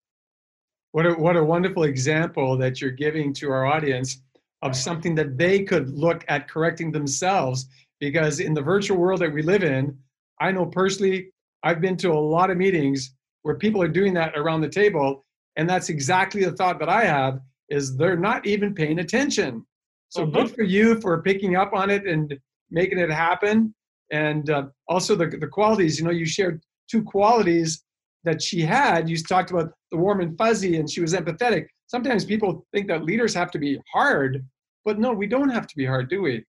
what 0.92 1.06
a, 1.06 1.12
what 1.14 1.36
a 1.36 1.44
wonderful 1.44 1.84
example 1.84 2.56
that 2.58 2.80
you're 2.80 2.90
giving 2.90 3.32
to 3.34 3.50
our 3.50 3.66
audience 3.66 4.22
of 4.62 4.76
something 4.76 5.14
that 5.16 5.36
they 5.36 5.64
could 5.64 5.90
look 5.90 6.24
at 6.28 6.48
correcting 6.48 6.92
themselves. 6.92 7.66
Because 7.98 8.40
in 8.40 8.54
the 8.54 8.62
virtual 8.62 8.98
world 8.98 9.20
that 9.20 9.32
we 9.32 9.42
live 9.42 9.62
in, 9.62 9.96
I 10.40 10.52
know 10.52 10.66
personally, 10.66 11.30
I've 11.62 11.80
been 11.80 11.96
to 11.98 12.10
a 12.12 12.14
lot 12.18 12.50
of 12.50 12.56
meetings 12.56 13.14
where 13.42 13.56
people 13.56 13.82
are 13.82 13.88
doing 13.88 14.14
that 14.14 14.36
around 14.36 14.60
the 14.60 14.68
table. 14.68 15.24
And 15.56 15.68
that's 15.68 15.88
exactly 15.88 16.44
the 16.44 16.52
thought 16.52 16.78
that 16.80 16.88
I 16.88 17.04
have 17.04 17.40
is 17.68 17.96
they're 17.96 18.16
not 18.16 18.46
even 18.46 18.74
paying 18.74 18.98
attention. 18.98 19.64
So 20.08 20.22
mm-hmm. 20.22 20.32
good 20.32 20.50
for 20.54 20.62
you 20.62 21.00
for 21.00 21.22
picking 21.22 21.56
up 21.56 21.72
on 21.72 21.90
it 21.90 22.06
and 22.06 22.38
making 22.70 22.98
it 22.98 23.10
happen. 23.10 23.74
And 24.10 24.50
uh, 24.50 24.64
also 24.88 25.16
the, 25.16 25.26
the 25.26 25.46
qualities, 25.46 25.98
you 25.98 26.04
know, 26.04 26.10
you 26.10 26.26
shared 26.26 26.62
two 26.90 27.02
qualities 27.02 27.82
that 28.24 28.42
she 28.42 28.60
had, 28.60 29.08
you 29.08 29.16
talked 29.16 29.50
about 29.50 29.72
the 29.90 29.96
warm 29.96 30.20
and 30.20 30.36
fuzzy, 30.36 30.76
and 30.76 30.90
she 30.90 31.00
was 31.00 31.14
empathetic. 31.14 31.66
Sometimes 31.86 32.24
people 32.24 32.66
think 32.72 32.88
that 32.88 33.04
leaders 33.04 33.34
have 33.34 33.50
to 33.50 33.58
be 33.58 33.78
hard, 33.92 34.44
but 34.84 34.98
no, 34.98 35.12
we 35.12 35.26
don't 35.26 35.48
have 35.48 35.66
to 35.66 35.76
be 35.76 35.84
hard, 35.84 36.08
do 36.08 36.22
we? 36.22 36.44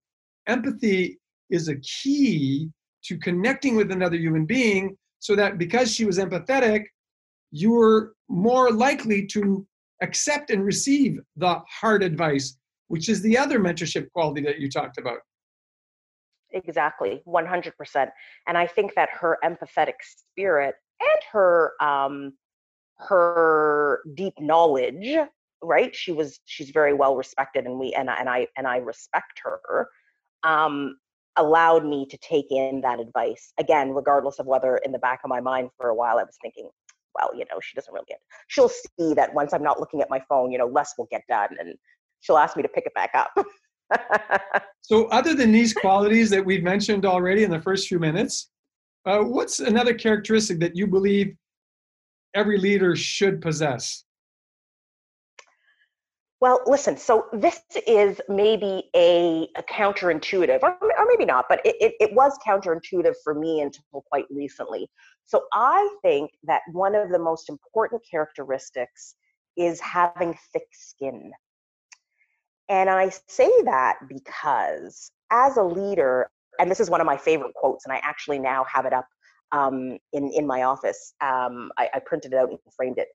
Empathy 0.48 1.20
is 1.50 1.68
a 1.68 1.75
key 1.77 2.70
to 3.06 3.18
connecting 3.18 3.75
with 3.75 3.92
another 3.92 4.18
human 4.18 4.46
being 4.46 4.96
so 5.20 5.36
that 5.36 5.58
because 5.58 5.94
she 5.94 6.06
was 6.06 6.18
empathetic, 6.18 6.86
you 7.51 7.72
were 7.72 8.13
more 8.30 8.72
likely 8.72 9.25
to 9.27 9.65
accept 10.01 10.50
and 10.50 10.65
receive 10.65 11.20
the 11.38 11.60
hard 11.70 12.03
advice, 12.03 12.58
which 12.88 13.10
is 13.10 13.22
the 13.22 13.38
other 13.38 13.60
mentorship 13.60 14.10
quality 14.12 14.42
that 14.42 14.60
you 14.60 14.70
talked 14.70 14.98
about. 14.98 15.20
Exactly, 16.51 17.22
100%. 17.27 17.72
And 18.48 18.58
I 18.58 18.68
think 18.68 18.94
that 18.96 19.10
her 19.12 19.38
empathetic 19.44 19.94
spirit 20.01 20.75
and 21.00 21.22
her 21.32 21.74
um, 21.82 22.34
her 22.98 24.02
deep 24.16 24.34
knowledge 24.40 25.18
right? 25.64 25.96
She 25.96 26.12
was 26.12 26.40
she's 26.46 26.70
very 26.70 26.94
well 26.94 27.16
respected 27.16 27.66
and 27.66 27.80
we 27.80 27.94
and 27.94 28.10
I, 28.10 28.16
and 28.20 28.30
I 28.30 28.48
and 28.58 28.68
I 28.68 28.78
respect 28.78 29.42
her 29.44 29.88
um, 30.44 30.98
allowed 31.38 31.86
me 31.86 32.06
to 32.08 32.18
take 32.18 32.48
in 32.52 32.82
that 32.82 33.00
advice. 33.00 33.54
Again 33.58 33.92
regardless 33.92 34.40
of 34.40 34.46
whether 34.46 34.78
in 34.78 34.92
the 34.92 35.00
back 35.00 35.22
of 35.24 35.30
my 35.30 35.40
mind 35.40 35.70
for 35.78 35.90
a 35.90 35.96
while 35.96 36.20
I 36.20 36.24
was 36.24 36.38
thinking 36.42 36.70
well 37.16 37.32
you 37.34 37.46
know 37.50 37.60
she 37.62 37.76
doesn't 37.76 37.94
really 37.94 38.06
get 38.08 38.20
she'll 38.48 38.70
see 38.70 39.14
that 39.14 39.34
once 39.34 39.54
I'm 39.54 39.64
not 39.64 39.80
looking 39.80 40.02
at 40.02 40.10
my 40.10 40.22
phone 40.28 40.52
you 40.52 40.58
know 40.58 40.68
less 40.68 40.94
will 40.98 41.08
get 41.10 41.22
done 41.30 41.50
and 41.60 41.76
she'll 42.22 42.38
ask 42.38 42.56
me 42.58 42.64
to 42.64 42.70
pick 42.70 42.86
it 42.86 42.94
back 42.94 43.12
up. 43.14 43.32
So 44.82 45.06
other 45.08 45.34
than 45.34 45.52
these 45.52 45.74
qualities 45.74 46.30
that 46.32 46.44
we've 46.44 46.64
mentioned 46.64 47.06
already 47.06 47.44
in 47.44 47.52
the 47.52 47.62
first 47.62 47.88
few 47.88 48.00
minutes 48.00 48.50
uh, 49.06 49.20
what's 49.20 49.60
another 49.60 49.94
characteristic 49.94 50.60
that 50.60 50.76
you 50.76 50.88
believe 50.88 51.36
every 52.34 52.58
leader 52.58 52.96
should 52.96 53.42
possess? 53.42 54.04
Well, 56.44 56.62
listen, 56.66 56.98
so 56.98 57.28
this 57.32 57.62
is 57.88 58.20
maybe 58.28 58.84
a, 58.94 59.48
a 59.56 59.64
counterintuitive, 59.64 60.60
or, 60.62 60.72
or, 60.82 61.06
maybe 61.08 61.24
not, 61.24 61.46
but 61.48 61.62
it, 61.66 61.78
it, 61.80 61.94
it 62.02 62.14
was 62.14 62.38
counterintuitive 62.46 63.14
for 63.24 63.34
me 63.34 63.62
until 63.62 64.04
quite 64.12 64.26
recently. 64.30 64.90
So 65.24 65.44
I 65.54 65.90
think 66.02 66.32
that 66.44 66.62
one 66.74 66.96
of 66.96 67.12
the 67.12 67.20
most 67.20 67.50
important 67.50 68.02
characteristics 68.12 69.16
is 69.56 69.80
having 69.80 70.38
thick 70.52 70.68
skin. 70.74 71.32
And 72.68 72.90
I 72.90 73.10
say 73.30 73.50
that 73.64 74.00
because 74.10 75.12
as 75.32 75.56
a 75.56 75.64
leader, 75.64 76.30
and 76.60 76.70
this 76.70 76.80
is 76.80 76.90
one 76.90 77.02
of 77.02 77.08
my 77.08 77.18
favorite 77.18 77.54
quotes, 77.56 77.86
and 77.86 77.94
I 77.94 78.00
actually 78.04 78.40
now 78.40 78.66
have 78.72 78.86
it 78.86 78.94
up 78.94 79.08
um, 79.52 79.98
in 80.12 80.32
in 80.32 80.48
my 80.48 80.64
office. 80.64 81.14
Um, 81.22 81.72
I, 81.78 81.90
I 81.94 82.00
printed 82.00 82.34
it 82.34 82.38
out 82.38 82.50
and 82.50 82.60
framed 82.76 82.98
it, 82.98 83.08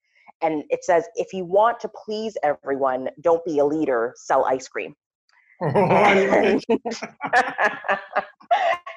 and 0.42 0.64
it 0.70 0.84
says, 0.84 1.04
"If 1.14 1.32
you 1.32 1.44
want 1.44 1.80
to 1.80 1.90
please 2.04 2.36
everyone, 2.42 3.08
don't 3.20 3.44
be 3.44 3.58
a 3.58 3.64
leader. 3.64 4.14
Sell 4.16 4.44
ice 4.44 4.68
cream." 4.68 4.94
And, 5.60 6.64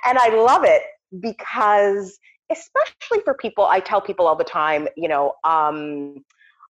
and 0.05 0.17
I 0.17 0.29
love 0.29 0.63
it 0.63 0.83
because, 1.19 2.19
especially 2.51 3.21
for 3.25 3.33
people, 3.33 3.65
I 3.65 3.79
tell 3.79 4.01
people 4.01 4.27
all 4.27 4.35
the 4.35 4.43
time, 4.43 4.87
you 4.95 5.07
know, 5.07 5.33
um, 5.43 6.23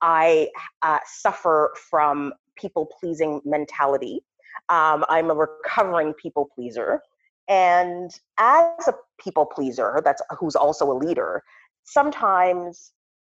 I 0.01 0.49
uh, 0.83 0.99
suffer 1.07 1.75
from 1.91 2.33
people 2.57 2.89
pleasing 3.01 3.41
mentality. 3.45 4.23
Um, 4.69 5.05
I'm 5.09 5.31
a 5.31 5.35
recovering 5.35 6.15
people 6.15 6.49
pleaser. 6.55 7.03
And 7.49 8.11
as 8.39 8.89
a 8.89 8.95
people 9.19 9.47
pleaser, 9.47 10.01
that's 10.05 10.23
who's 10.39 10.57
also 10.57 10.91
a 10.91 10.97
leader, 10.97 11.43
sometimes, 11.85 12.93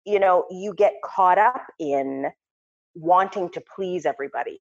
you 0.05 0.21
know, 0.21 0.45
you 0.51 0.75
get 0.75 0.95
caught 1.03 1.39
up 1.39 1.63
in 1.79 2.27
wanting 2.95 3.51
to 3.51 3.63
please 3.75 4.07
everybody 4.07 4.61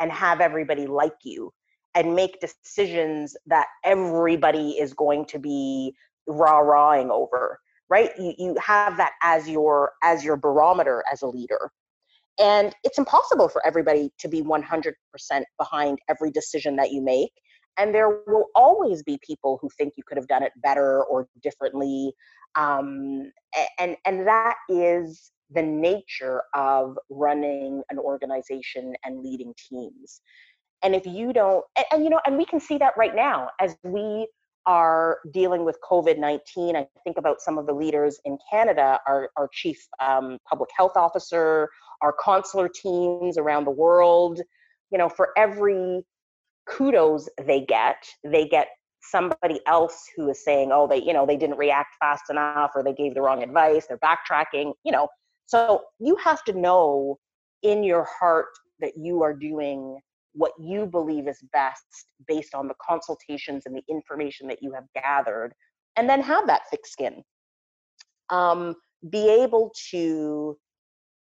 and 0.00 0.10
have 0.10 0.40
everybody 0.40 0.86
like 0.86 1.16
you 1.22 1.52
and 1.94 2.14
make 2.14 2.40
decisions 2.40 3.36
that 3.46 3.66
everybody 3.84 4.70
is 4.72 4.94
going 4.94 5.26
to 5.26 5.38
be 5.38 5.94
rah-rahing 6.26 7.10
over 7.10 7.58
right? 7.88 8.10
You, 8.18 8.34
you 8.38 8.56
have 8.60 8.96
that 8.98 9.12
as 9.22 9.48
your 9.48 9.92
as 10.02 10.24
your 10.24 10.36
barometer 10.36 11.04
as 11.10 11.22
a 11.22 11.26
leader. 11.26 11.70
And 12.40 12.74
it's 12.84 12.98
impossible 12.98 13.48
for 13.48 13.64
everybody 13.66 14.12
to 14.18 14.28
be 14.28 14.42
100% 14.42 14.92
behind 15.58 15.98
every 16.08 16.30
decision 16.30 16.76
that 16.76 16.92
you 16.92 17.02
make 17.02 17.32
and 17.78 17.94
there 17.94 18.20
will 18.26 18.46
always 18.54 19.02
be 19.02 19.18
people 19.26 19.58
who 19.62 19.68
think 19.78 19.94
you 19.96 20.02
could 20.06 20.16
have 20.16 20.26
done 20.26 20.42
it 20.42 20.52
better 20.62 21.04
or 21.04 21.28
differently 21.42 22.12
um, 22.56 23.30
and 23.78 23.96
and 24.04 24.26
that 24.26 24.56
is 24.68 25.30
the 25.50 25.62
nature 25.62 26.42
of 26.54 26.98
running 27.10 27.82
an 27.90 27.98
organization 27.98 28.94
and 29.04 29.22
leading 29.22 29.54
teams 29.70 30.20
and 30.82 30.94
if 30.94 31.06
you 31.06 31.32
don't 31.32 31.64
and, 31.76 31.86
and 31.92 32.04
you 32.04 32.10
know 32.10 32.20
and 32.26 32.36
we 32.36 32.44
can 32.44 32.60
see 32.60 32.78
that 32.78 32.92
right 32.96 33.14
now 33.14 33.48
as 33.60 33.76
we 33.84 34.26
are 34.68 35.20
dealing 35.32 35.64
with 35.64 35.78
COVID 35.90 36.18
19. 36.18 36.76
I 36.76 36.86
think 37.02 37.16
about 37.16 37.40
some 37.40 37.56
of 37.56 37.66
the 37.66 37.72
leaders 37.72 38.20
in 38.26 38.36
Canada, 38.50 39.00
our, 39.06 39.30
our 39.38 39.48
chief 39.50 39.78
um, 39.98 40.36
public 40.46 40.68
health 40.76 40.92
officer, 40.94 41.70
our 42.02 42.12
consular 42.12 42.68
teams 42.68 43.38
around 43.38 43.64
the 43.64 43.70
world. 43.70 44.40
You 44.90 44.98
know, 44.98 45.08
for 45.08 45.30
every 45.38 46.04
kudos 46.68 47.28
they 47.46 47.60
get, 47.62 48.04
they 48.24 48.46
get 48.46 48.68
somebody 49.00 49.60
else 49.66 50.06
who 50.16 50.28
is 50.30 50.44
saying, 50.44 50.70
oh, 50.72 50.86
they, 50.86 51.02
you 51.02 51.12
know, 51.12 51.26
they 51.26 51.36
didn't 51.36 51.56
react 51.56 51.94
fast 52.00 52.24
enough 52.30 52.72
or 52.74 52.82
they 52.82 52.92
gave 52.92 53.14
the 53.14 53.22
wrong 53.22 53.42
advice, 53.42 53.86
they're 53.86 53.98
backtracking, 53.98 54.72
you 54.84 54.92
know. 54.92 55.08
So 55.46 55.82
you 55.98 56.16
have 56.16 56.44
to 56.44 56.52
know 56.52 57.18
in 57.62 57.82
your 57.82 58.06
heart 58.18 58.48
that 58.80 58.92
you 58.96 59.22
are 59.22 59.34
doing 59.34 59.98
what 60.32 60.52
you 60.60 60.86
believe 60.86 61.26
is 61.26 61.42
best 61.52 62.06
based 62.26 62.54
on 62.54 62.68
the 62.68 62.74
consultations 62.86 63.64
and 63.66 63.74
the 63.74 63.82
information 63.88 64.46
that 64.48 64.62
you 64.62 64.72
have 64.72 64.84
gathered, 64.94 65.52
and 65.96 66.08
then 66.08 66.20
have 66.20 66.46
that 66.46 66.62
thick 66.70 66.86
skin. 66.86 67.22
Um, 68.30 68.74
be 69.10 69.28
able 69.28 69.72
to 69.90 70.56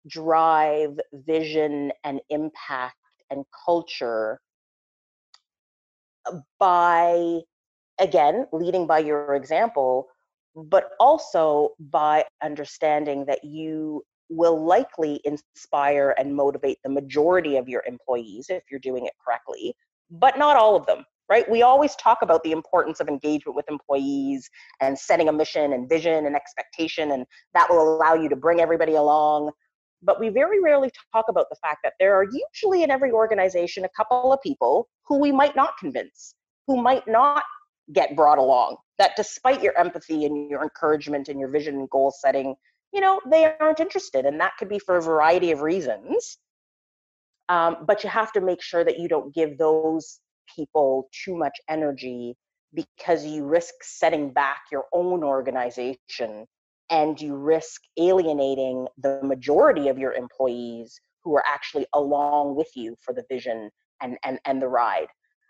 drive 0.07 0.91
vision 1.13 1.91
and 2.03 2.21
impact 2.29 2.95
and 3.29 3.43
culture 3.65 4.39
by, 6.60 7.39
again, 8.00 8.48
leading 8.51 8.88
by 8.88 9.00
your 9.00 9.36
example, 9.36 10.08
but 10.56 10.92
also 11.00 11.70
by 11.80 12.25
understanding 12.44 13.25
that 13.25 13.44
you 13.44 14.03
will 14.30 14.63
likely 14.63 15.22
inspire 15.25 16.15
and 16.18 16.36
motivate 16.36 16.77
the 16.84 16.89
majority 16.89 17.58
of 17.58 17.68
your 17.68 17.84
employees 17.86 18.48
if 18.50 18.63
you're 18.70 18.80
doing 18.80 19.06
it 19.06 19.13
correctly, 19.24 19.75
but 20.10 20.38
not 20.38 20.56
all 20.56 20.75
of 20.75 20.86
them, 20.86 21.06
right? 21.30 21.50
We 21.50 21.62
always 21.62 21.96
talk 21.96 22.20
about 22.22 22.44
the 22.44 22.51
importance 22.51 23.00
of 23.00 23.08
engagement 23.08 23.56
with 23.56 23.70
employees 23.70 24.50
and 24.82 24.98
setting 24.98 25.30
a 25.30 25.34
mission 25.34 25.74
and 25.74 25.89
vision 25.89 26.25
and 26.25 26.36
expectation, 26.36 27.12
and 27.12 27.25
that 27.53 27.70
will 27.70 27.96
allow 27.96 28.13
you 28.13 28.30
to 28.30 28.36
bring 28.36 28.60
everybody 28.60 28.96
along. 28.96 29.51
But 30.03 30.19
we 30.19 30.29
very 30.29 30.62
rarely 30.62 30.91
talk 31.13 31.25
about 31.29 31.48
the 31.50 31.55
fact 31.62 31.79
that 31.83 31.93
there 32.00 32.15
are 32.15 32.25
usually 32.53 32.83
in 32.83 32.91
every 32.91 33.12
organization 33.12 33.86
a 33.86 33.89
couple 33.95 34.33
of 34.33 34.41
people 34.41 34.88
who 35.07 35.17
we 35.19 35.31
might 35.31 35.55
not 35.55 35.77
convince, 35.77 36.36
who 36.67 36.81
might 36.81 37.07
not 37.07 37.43
get 37.91 38.15
brought 38.15 38.38
along, 38.38 38.77
that 38.98 39.15
despite 39.15 39.62
your 39.62 39.77
empathy 39.77 40.25
and 40.25 40.50
your 40.50 40.63
encouragement 40.63 41.27
and 41.29 41.39
your 41.39 41.50
vision 41.50 41.75
and 41.75 41.89
goal 41.89 42.13
setting, 42.17 42.55
you 42.93 43.01
know, 43.01 43.19
they 43.29 43.53
aren't 43.60 43.79
interested. 43.79 44.25
And 44.25 44.39
that 44.39 44.53
could 44.57 44.69
be 44.69 44.79
for 44.79 44.98
a 44.98 45.01
variety 45.01 45.51
of 45.51 45.62
reasons. 45.62 46.38
Um, 47.50 47.77
but 47.86 48.03
you 48.03 48.10
have 48.10 48.31
to 48.33 48.41
make 48.41 48.62
sure 48.62 48.83
that 48.83 49.00
you 49.00 49.07
don't 49.07 49.33
give 49.33 49.57
those 49.57 50.19
people 50.55 51.10
too 51.25 51.36
much 51.36 51.60
energy 51.69 52.36
because 52.74 53.25
you 53.25 53.45
risk 53.45 53.74
setting 53.81 54.31
back 54.31 54.62
your 54.72 54.86
own 54.93 55.24
organization 55.24 56.45
and 56.93 57.19
you 57.19 57.35
risk 57.35 57.81
alienating 57.97 58.88
the 59.01 59.19
majority 59.23 59.88
of 59.88 59.97
your 59.97 60.13
employees 60.13 61.01
who 61.23 61.35
are 61.35 61.43
actually 61.47 61.88
along 61.93 62.55
with 62.55 62.69
you 62.75 62.95
for 63.01 63.13
the 63.15 63.23
vision 63.29 63.71
and, 64.01 64.15
and, 64.23 64.39
and 64.45 64.62
the 64.62 64.67
ride. 64.67 65.07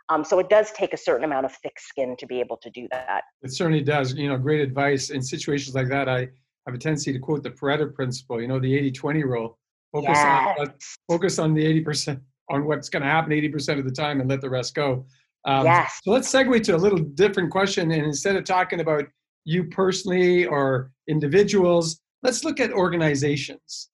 Um, 0.07 0.23
so 0.23 0.39
it 0.39 0.49
does 0.49 0.71
take 0.71 0.93
a 0.93 0.97
certain 0.97 1.25
amount 1.25 1.45
of 1.45 1.53
thick 1.57 1.79
skin 1.79 2.15
to 2.19 2.25
be 2.25 2.39
able 2.39 2.57
to 2.57 2.69
do 2.69 2.87
that. 2.91 3.23
It 3.41 3.51
certainly 3.51 3.81
does. 3.81 4.13
You 4.13 4.29
know, 4.29 4.37
great 4.37 4.61
advice 4.61 5.09
in 5.09 5.21
situations 5.21 5.75
like 5.75 5.89
that. 5.89 6.07
I 6.07 6.29
have 6.65 6.75
a 6.75 6.77
tendency 6.77 7.11
to 7.11 7.19
quote 7.19 7.43
the 7.43 7.51
Pareto 7.51 7.93
principle, 7.93 8.41
you 8.41 8.47
know, 8.47 8.59
the 8.59 8.73
80 8.73 8.91
20 8.91 9.23
rule. 9.23 9.57
Focus, 9.91 10.09
yes. 10.13 10.59
on, 10.59 10.73
focus 11.09 11.39
on 11.39 11.53
the 11.53 11.83
80%, 11.83 12.19
on 12.49 12.65
what's 12.65 12.89
going 12.89 13.03
to 13.03 13.09
happen 13.09 13.31
80% 13.31 13.79
of 13.79 13.85
the 13.85 13.91
time 13.91 14.21
and 14.21 14.29
let 14.29 14.41
the 14.41 14.49
rest 14.49 14.73
go. 14.75 15.05
Um, 15.45 15.65
yes. 15.65 15.99
So 16.03 16.11
let's 16.11 16.31
segue 16.31 16.63
to 16.63 16.75
a 16.75 16.77
little 16.77 16.99
different 16.99 17.51
question. 17.51 17.91
And 17.91 18.05
instead 18.05 18.35
of 18.35 18.43
talking 18.43 18.79
about 18.79 19.05
you 19.45 19.65
personally 19.65 20.45
or 20.45 20.91
individuals, 21.07 21.99
let's 22.21 22.43
look 22.43 22.59
at 22.59 22.71
organizations. 22.71 23.89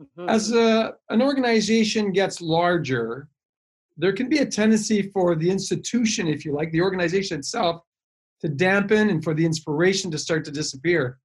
Mm-hmm. 0.00 0.28
As 0.28 0.52
a, 0.52 0.94
an 1.10 1.22
organization 1.22 2.12
gets 2.12 2.40
larger, 2.40 3.28
there 3.96 4.12
can 4.12 4.28
be 4.28 4.38
a 4.38 4.46
tendency 4.46 5.02
for 5.10 5.36
the 5.36 5.48
institution, 5.48 6.26
if 6.26 6.44
you 6.44 6.52
like, 6.52 6.72
the 6.72 6.80
organization 6.80 7.38
itself, 7.38 7.82
to 8.40 8.48
dampen 8.48 9.10
and 9.10 9.22
for 9.22 9.34
the 9.34 9.44
inspiration 9.44 10.10
to 10.10 10.18
start 10.18 10.44
to 10.44 10.50
disappear. 10.50 11.18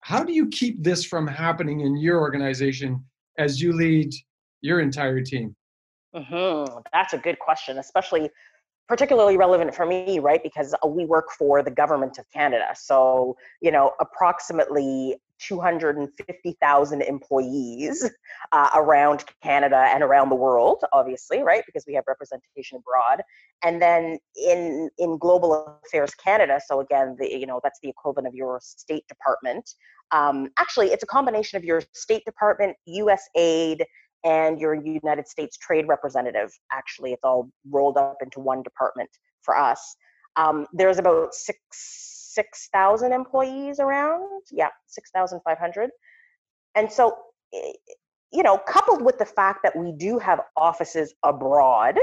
How 0.00 0.22
do 0.22 0.34
you 0.34 0.48
keep 0.48 0.82
this 0.82 1.04
from 1.04 1.26
happening 1.26 1.80
in 1.80 1.96
your 1.96 2.20
organization 2.20 3.02
as 3.38 3.60
you 3.60 3.72
lead 3.72 4.12
your 4.60 4.80
entire 4.80 5.22
team? 5.22 5.56
Mm-hmm. 6.14 6.80
That's 6.92 7.14
a 7.14 7.18
good 7.18 7.38
question, 7.38 7.78
especially 7.78 8.30
particularly 8.88 9.36
relevant 9.36 9.74
for 9.74 9.86
me, 9.86 10.18
right? 10.18 10.42
Because 10.42 10.74
uh, 10.74 10.86
we 10.86 11.04
work 11.04 11.30
for 11.38 11.62
the 11.62 11.70
government 11.70 12.18
of 12.18 12.30
Canada. 12.30 12.68
So, 12.74 13.36
you 13.60 13.70
know, 13.70 13.92
approximately 14.00 15.16
250,000 15.40 17.02
employees 17.02 18.10
uh, 18.52 18.70
around 18.74 19.24
Canada 19.42 19.88
and 19.88 20.02
around 20.02 20.28
the 20.28 20.34
world, 20.34 20.82
obviously, 20.92 21.42
right? 21.42 21.62
Because 21.66 21.84
we 21.86 21.94
have 21.94 22.04
representation 22.06 22.78
abroad. 22.78 23.22
And 23.62 23.80
then 23.80 24.18
in 24.36 24.90
in 24.98 25.18
Global 25.18 25.78
Affairs 25.84 26.14
Canada, 26.14 26.60
so 26.64 26.80
again, 26.80 27.16
the 27.18 27.30
you 27.30 27.46
know 27.46 27.60
that's 27.62 27.80
the 27.82 27.88
equivalent 27.88 28.28
of 28.28 28.34
your 28.34 28.60
State 28.62 29.06
Department. 29.08 29.74
Um, 30.10 30.50
actually, 30.58 30.88
it's 30.88 31.02
a 31.02 31.06
combination 31.06 31.56
of 31.56 31.64
your 31.64 31.82
State 31.92 32.24
Department, 32.24 32.76
USAID, 32.88 33.82
and 34.24 34.60
your 34.60 34.74
United 34.74 35.28
States 35.28 35.56
Trade 35.56 35.86
Representative. 35.86 36.50
Actually, 36.72 37.12
it's 37.12 37.24
all 37.24 37.50
rolled 37.70 37.96
up 37.96 38.18
into 38.22 38.40
one 38.40 38.62
department 38.62 39.10
for 39.42 39.56
us. 39.56 39.96
Um, 40.36 40.66
there's 40.72 40.98
about 40.98 41.34
six 41.34 42.14
6,000 42.34 43.12
employees 43.12 43.78
around. 43.78 44.42
Yeah, 44.50 44.70
6,500. 44.88 45.90
And 46.74 46.90
so, 46.90 47.16
eh, 47.54 47.72
you 48.32 48.42
know, 48.42 48.58
coupled 48.58 49.02
with 49.02 49.18
the 49.18 49.24
fact 49.24 49.60
that 49.62 49.76
we 49.76 49.92
do 49.92 50.18
have 50.18 50.40
offices 50.56 51.14
abroad, 51.22 51.96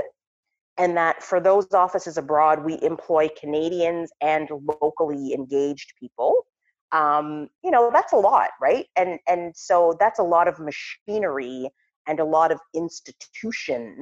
and 0.78 0.96
that 0.96 1.22
for 1.22 1.42
those 1.42 1.72
offices 1.74 2.18
abroad, 2.18 2.64
we 2.64 2.80
employ 2.82 3.28
Canadians 3.40 4.10
and 4.22 4.50
locally 4.82 5.34
engaged 5.34 5.94
people. 6.00 6.46
Um, 6.94 7.50
you 7.64 7.72
know, 7.72 7.90
that's 7.92 8.14
a 8.14 8.18
lot, 8.18 8.52
right? 8.62 8.86
And 8.96 9.20
and 9.28 9.54
so 9.56 9.96
that's 10.00 10.20
a 10.20 10.24
lot 10.24 10.48
of 10.48 10.60
machinery 10.60 11.70
and 12.08 12.20
a 12.20 12.26
lot 12.26 12.52
of 12.52 12.60
institution 12.74 14.00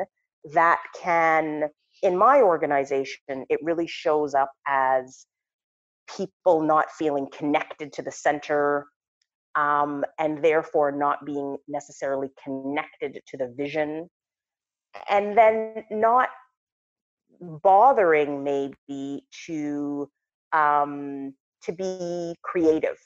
that 0.53 0.79
can, 0.99 1.69
in 2.01 2.17
my 2.17 2.41
organization, 2.41 3.45
it 3.49 3.59
really 3.61 3.87
shows 3.87 4.33
up 4.33 4.51
as 4.67 5.25
people 6.15 6.61
not 6.61 6.91
feeling 6.97 7.27
connected 7.31 7.93
to 7.93 8.01
the 8.01 8.11
center 8.11 8.87
um, 9.55 10.03
and 10.17 10.43
therefore 10.43 10.91
not 10.91 11.25
being 11.25 11.57
necessarily 11.67 12.29
connected 12.43 13.19
to 13.27 13.37
the 13.37 13.53
vision. 13.57 14.09
And 15.09 15.37
then 15.37 15.83
not 15.91 16.29
bothering 17.41 18.43
maybe 18.43 19.23
to 19.45 20.09
um, 20.51 21.33
to 21.63 21.73
be 21.73 22.35
creative 22.43 22.97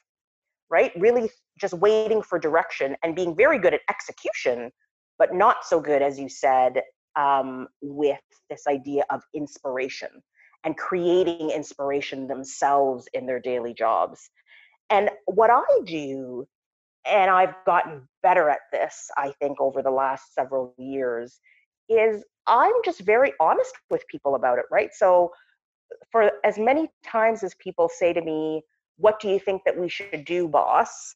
right? 0.74 0.92
Really 0.98 1.30
just 1.60 1.76
waiting 1.76 2.24
for 2.24 2.40
direction 2.40 2.96
and 3.04 3.16
being 3.16 3.36
very 3.36 3.60
good 3.60 3.76
at 3.76 3.82
execution 3.90 4.72
but 5.20 5.34
not 5.34 5.66
so 5.66 5.80
good 5.80 6.02
as 6.02 6.20
you 6.20 6.30
said 6.30 6.82
um, 7.16 7.68
with 7.82 8.20
this 8.50 8.68
idea 8.68 9.04
of 9.10 9.22
inspiration 9.34 10.10
and 10.64 10.78
creating 10.78 11.52
inspiration 11.52 12.28
themselves 12.28 13.08
in 13.14 13.26
their 13.26 13.40
daily 13.40 13.74
jobs. 13.74 14.30
And 14.90 15.10
what 15.26 15.50
I 15.50 15.64
do, 15.86 16.48
and 17.06 17.30
I've 17.30 17.56
gotten 17.66 18.08
better 18.22 18.50
at 18.50 18.60
this, 18.72 19.10
I 19.18 19.34
think, 19.42 19.60
over 19.60 19.82
the 19.82 19.92
last 19.92 20.34
several 20.34 20.74
years, 20.78 21.40
is 21.90 22.24
I'm 22.48 22.74
just 22.86 23.02
very 23.02 23.34
honest 23.40 23.74
with 23.90 24.08
people 24.08 24.36
about 24.36 24.60
it, 24.60 24.66
right? 24.72 24.90
So, 24.94 25.32
for 26.12 26.32
as 26.44 26.58
many 26.58 26.90
times 27.06 27.44
as 27.44 27.54
people 27.56 27.90
say 27.90 28.14
to 28.14 28.22
me, 28.22 28.62
What 28.98 29.20
do 29.20 29.28
you 29.30 29.40
think 29.40 29.64
that 29.66 29.78
we 29.78 29.90
should 29.90 30.26
do, 30.26 30.48
boss? 30.48 31.16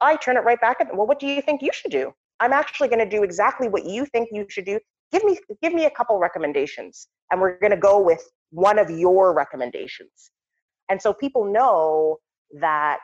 I 0.00 0.16
turn 0.16 0.36
it 0.36 0.40
right 0.40 0.60
back 0.60 0.78
at 0.80 0.88
them. 0.88 0.96
Well, 0.96 1.06
what 1.06 1.20
do 1.20 1.26
you 1.26 1.42
think 1.42 1.62
you 1.62 1.70
should 1.72 1.90
do? 1.90 2.12
I'm 2.40 2.52
actually 2.52 2.88
going 2.88 2.98
to 2.98 3.08
do 3.08 3.22
exactly 3.22 3.68
what 3.68 3.84
you 3.84 4.06
think 4.06 4.28
you 4.32 4.46
should 4.48 4.64
do. 4.64 4.78
Give 5.12 5.24
me 5.24 5.38
give 5.62 5.72
me 5.72 5.84
a 5.84 5.90
couple 5.90 6.18
recommendations, 6.18 7.08
and 7.30 7.40
we're 7.40 7.58
going 7.58 7.70
to 7.70 7.76
go 7.76 8.00
with 8.00 8.22
one 8.50 8.78
of 8.78 8.90
your 8.90 9.34
recommendations. 9.34 10.30
And 10.88 11.00
so 11.00 11.12
people 11.12 11.44
know 11.44 12.18
that 12.60 13.00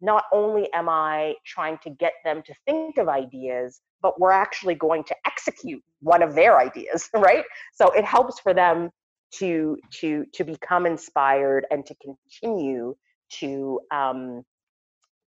not 0.00 0.24
only 0.32 0.72
am 0.72 0.88
I 0.88 1.34
trying 1.44 1.78
to 1.84 1.90
get 1.90 2.12
them 2.24 2.42
to 2.46 2.54
think 2.66 2.98
of 2.98 3.08
ideas, 3.08 3.80
but 4.02 4.20
we're 4.20 4.30
actually 4.30 4.74
going 4.74 5.04
to 5.04 5.16
execute 5.26 5.82
one 6.00 6.22
of 6.22 6.34
their 6.34 6.58
ideas, 6.58 7.08
right? 7.14 7.44
So 7.74 7.90
it 7.92 8.04
helps 8.04 8.38
for 8.40 8.52
them 8.54 8.90
to 9.34 9.76
to 10.00 10.24
to 10.34 10.44
become 10.44 10.86
inspired 10.86 11.66
and 11.70 11.84
to 11.86 11.94
continue 11.96 12.94
to 13.28 13.80
um, 13.90 14.42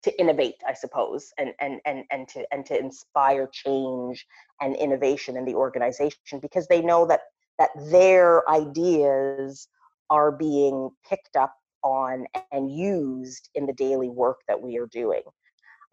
to 0.04 0.20
innovate, 0.20 0.56
I 0.68 0.74
suppose, 0.74 1.32
and 1.38 1.54
and 1.60 1.80
and 1.86 2.04
and 2.12 2.28
to 2.30 2.46
and 2.52 2.66
to 2.66 2.78
inspire 2.78 3.48
change 3.52 4.26
and 4.62 4.76
innovation 4.76 5.38
in 5.38 5.46
the 5.46 5.56
organization 5.56 6.40
because 6.42 6.68
they 6.68 6.82
know 6.82 7.06
that 7.08 7.22
that 7.60 7.70
their 7.92 8.50
ideas 8.50 9.68
are 10.10 10.32
being 10.32 10.90
picked 11.08 11.36
up 11.36 11.56
on 11.84 12.26
and 12.52 12.72
used 12.72 13.50
in 13.56 13.66
the 13.66 13.74
daily 13.74 14.10
work 14.10 14.40
that 14.48 14.60
we 14.62 14.78
are 14.78 14.88
doing. 14.88 15.22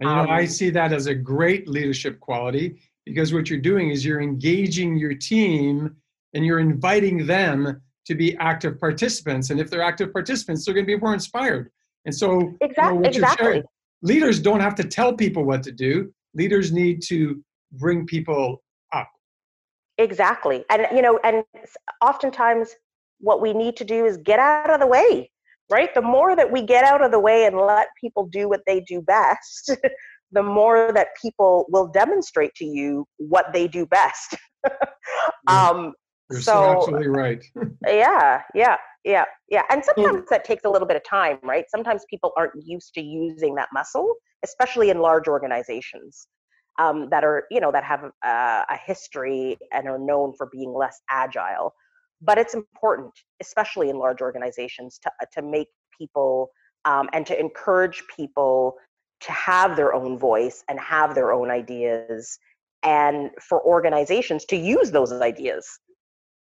And 0.00 0.08
you 0.08 0.14
know, 0.14 0.22
um, 0.22 0.30
I 0.30 0.44
see 0.44 0.70
that 0.70 0.92
as 0.92 1.06
a 1.06 1.14
great 1.14 1.68
leadership 1.68 2.20
quality 2.20 2.80
because 3.04 3.32
what 3.32 3.48
you're 3.50 3.58
doing 3.58 3.90
is 3.90 4.04
you're 4.04 4.20
engaging 4.20 4.96
your 4.96 5.14
team 5.14 5.96
and 6.34 6.44
you're 6.44 6.60
inviting 6.60 7.26
them 7.26 7.80
to 8.06 8.14
be 8.14 8.36
active 8.36 8.78
participants. 8.78 9.50
And 9.50 9.60
if 9.60 9.70
they're 9.70 9.82
active 9.82 10.12
participants, 10.12 10.64
they're 10.64 10.74
going 10.74 10.86
to 10.86 10.94
be 10.94 10.98
more 10.98 11.14
inspired. 11.14 11.70
And 12.04 12.14
so, 12.14 12.54
exactly, 12.60 12.96
you 12.96 13.02
know, 13.02 13.08
exactly. 13.08 13.44
Sharing, 13.44 13.62
leaders 14.02 14.40
don't 14.40 14.60
have 14.60 14.74
to 14.76 14.84
tell 14.84 15.12
people 15.12 15.44
what 15.44 15.62
to 15.64 15.72
do. 15.72 16.12
Leaders 16.34 16.72
need 16.72 17.02
to 17.02 17.42
bring 17.72 18.06
people 18.06 18.62
up. 18.92 19.10
Exactly. 19.98 20.64
And, 20.70 20.86
you 20.92 21.02
know, 21.02 21.18
and 21.24 21.44
oftentimes 22.00 22.74
what 23.20 23.40
we 23.40 23.52
need 23.52 23.76
to 23.76 23.84
do 23.84 24.04
is 24.04 24.16
get 24.18 24.38
out 24.38 24.70
of 24.70 24.80
the 24.80 24.86
way, 24.86 25.30
right? 25.70 25.92
The 25.94 26.02
more 26.02 26.36
that 26.36 26.50
we 26.50 26.62
get 26.62 26.84
out 26.84 27.04
of 27.04 27.10
the 27.10 27.18
way 27.18 27.46
and 27.46 27.56
let 27.56 27.88
people 28.00 28.26
do 28.26 28.48
what 28.48 28.60
they 28.66 28.80
do 28.80 29.02
best, 29.02 29.76
the 30.32 30.42
more 30.42 30.92
that 30.92 31.08
people 31.20 31.66
will 31.68 31.88
demonstrate 31.88 32.54
to 32.56 32.64
you 32.64 33.06
what 33.16 33.52
they 33.52 33.66
do 33.66 33.86
best. 33.86 34.36
um, 35.46 35.92
You're 36.30 36.40
so, 36.40 36.52
so 36.52 36.76
absolutely 36.76 37.08
right. 37.08 37.44
yeah, 37.86 38.42
yeah, 38.54 38.76
yeah, 39.04 39.24
yeah. 39.48 39.62
And 39.70 39.82
sometimes 39.84 40.28
that 40.30 40.44
takes 40.44 40.64
a 40.64 40.68
little 40.68 40.86
bit 40.86 40.96
of 40.96 41.04
time, 41.04 41.38
right? 41.42 41.64
Sometimes 41.70 42.04
people 42.10 42.32
aren't 42.36 42.52
used 42.62 42.92
to 42.94 43.00
using 43.00 43.54
that 43.54 43.68
muscle, 43.72 44.14
especially 44.44 44.90
in 44.90 44.98
large 44.98 45.26
organizations 45.26 46.28
um, 46.78 47.08
that 47.10 47.24
are, 47.24 47.44
you 47.50 47.60
know, 47.60 47.72
that 47.72 47.84
have 47.84 48.04
uh, 48.24 48.64
a 48.68 48.76
history 48.86 49.56
and 49.72 49.88
are 49.88 49.98
known 49.98 50.34
for 50.36 50.48
being 50.52 50.72
less 50.74 51.00
agile. 51.10 51.72
But 52.20 52.36
it's 52.36 52.54
important, 52.54 53.12
especially 53.40 53.88
in 53.88 53.96
large 53.96 54.20
organizations, 54.20 54.98
to 55.02 55.10
to 55.32 55.42
make 55.42 55.68
people 55.98 56.50
um, 56.84 57.08
and 57.12 57.26
to 57.26 57.38
encourage 57.38 58.02
people 58.14 58.74
to 59.20 59.32
have 59.32 59.76
their 59.76 59.94
own 59.94 60.18
voice 60.18 60.62
and 60.68 60.78
have 60.78 61.14
their 61.14 61.32
own 61.32 61.50
ideas 61.50 62.38
and 62.84 63.30
for 63.40 63.60
organizations 63.64 64.44
to 64.44 64.56
use 64.56 64.90
those 64.92 65.12
ideas 65.12 65.66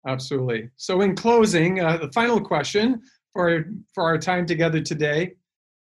absolutely 0.07 0.71
so 0.77 1.01
in 1.01 1.15
closing 1.15 1.81
uh, 1.81 1.97
the 1.97 2.11
final 2.13 2.41
question 2.41 3.01
for 3.33 3.67
for 3.95 4.05
our 4.05 4.19
time 4.19 4.47
together 4.47 4.81
today 4.81 5.33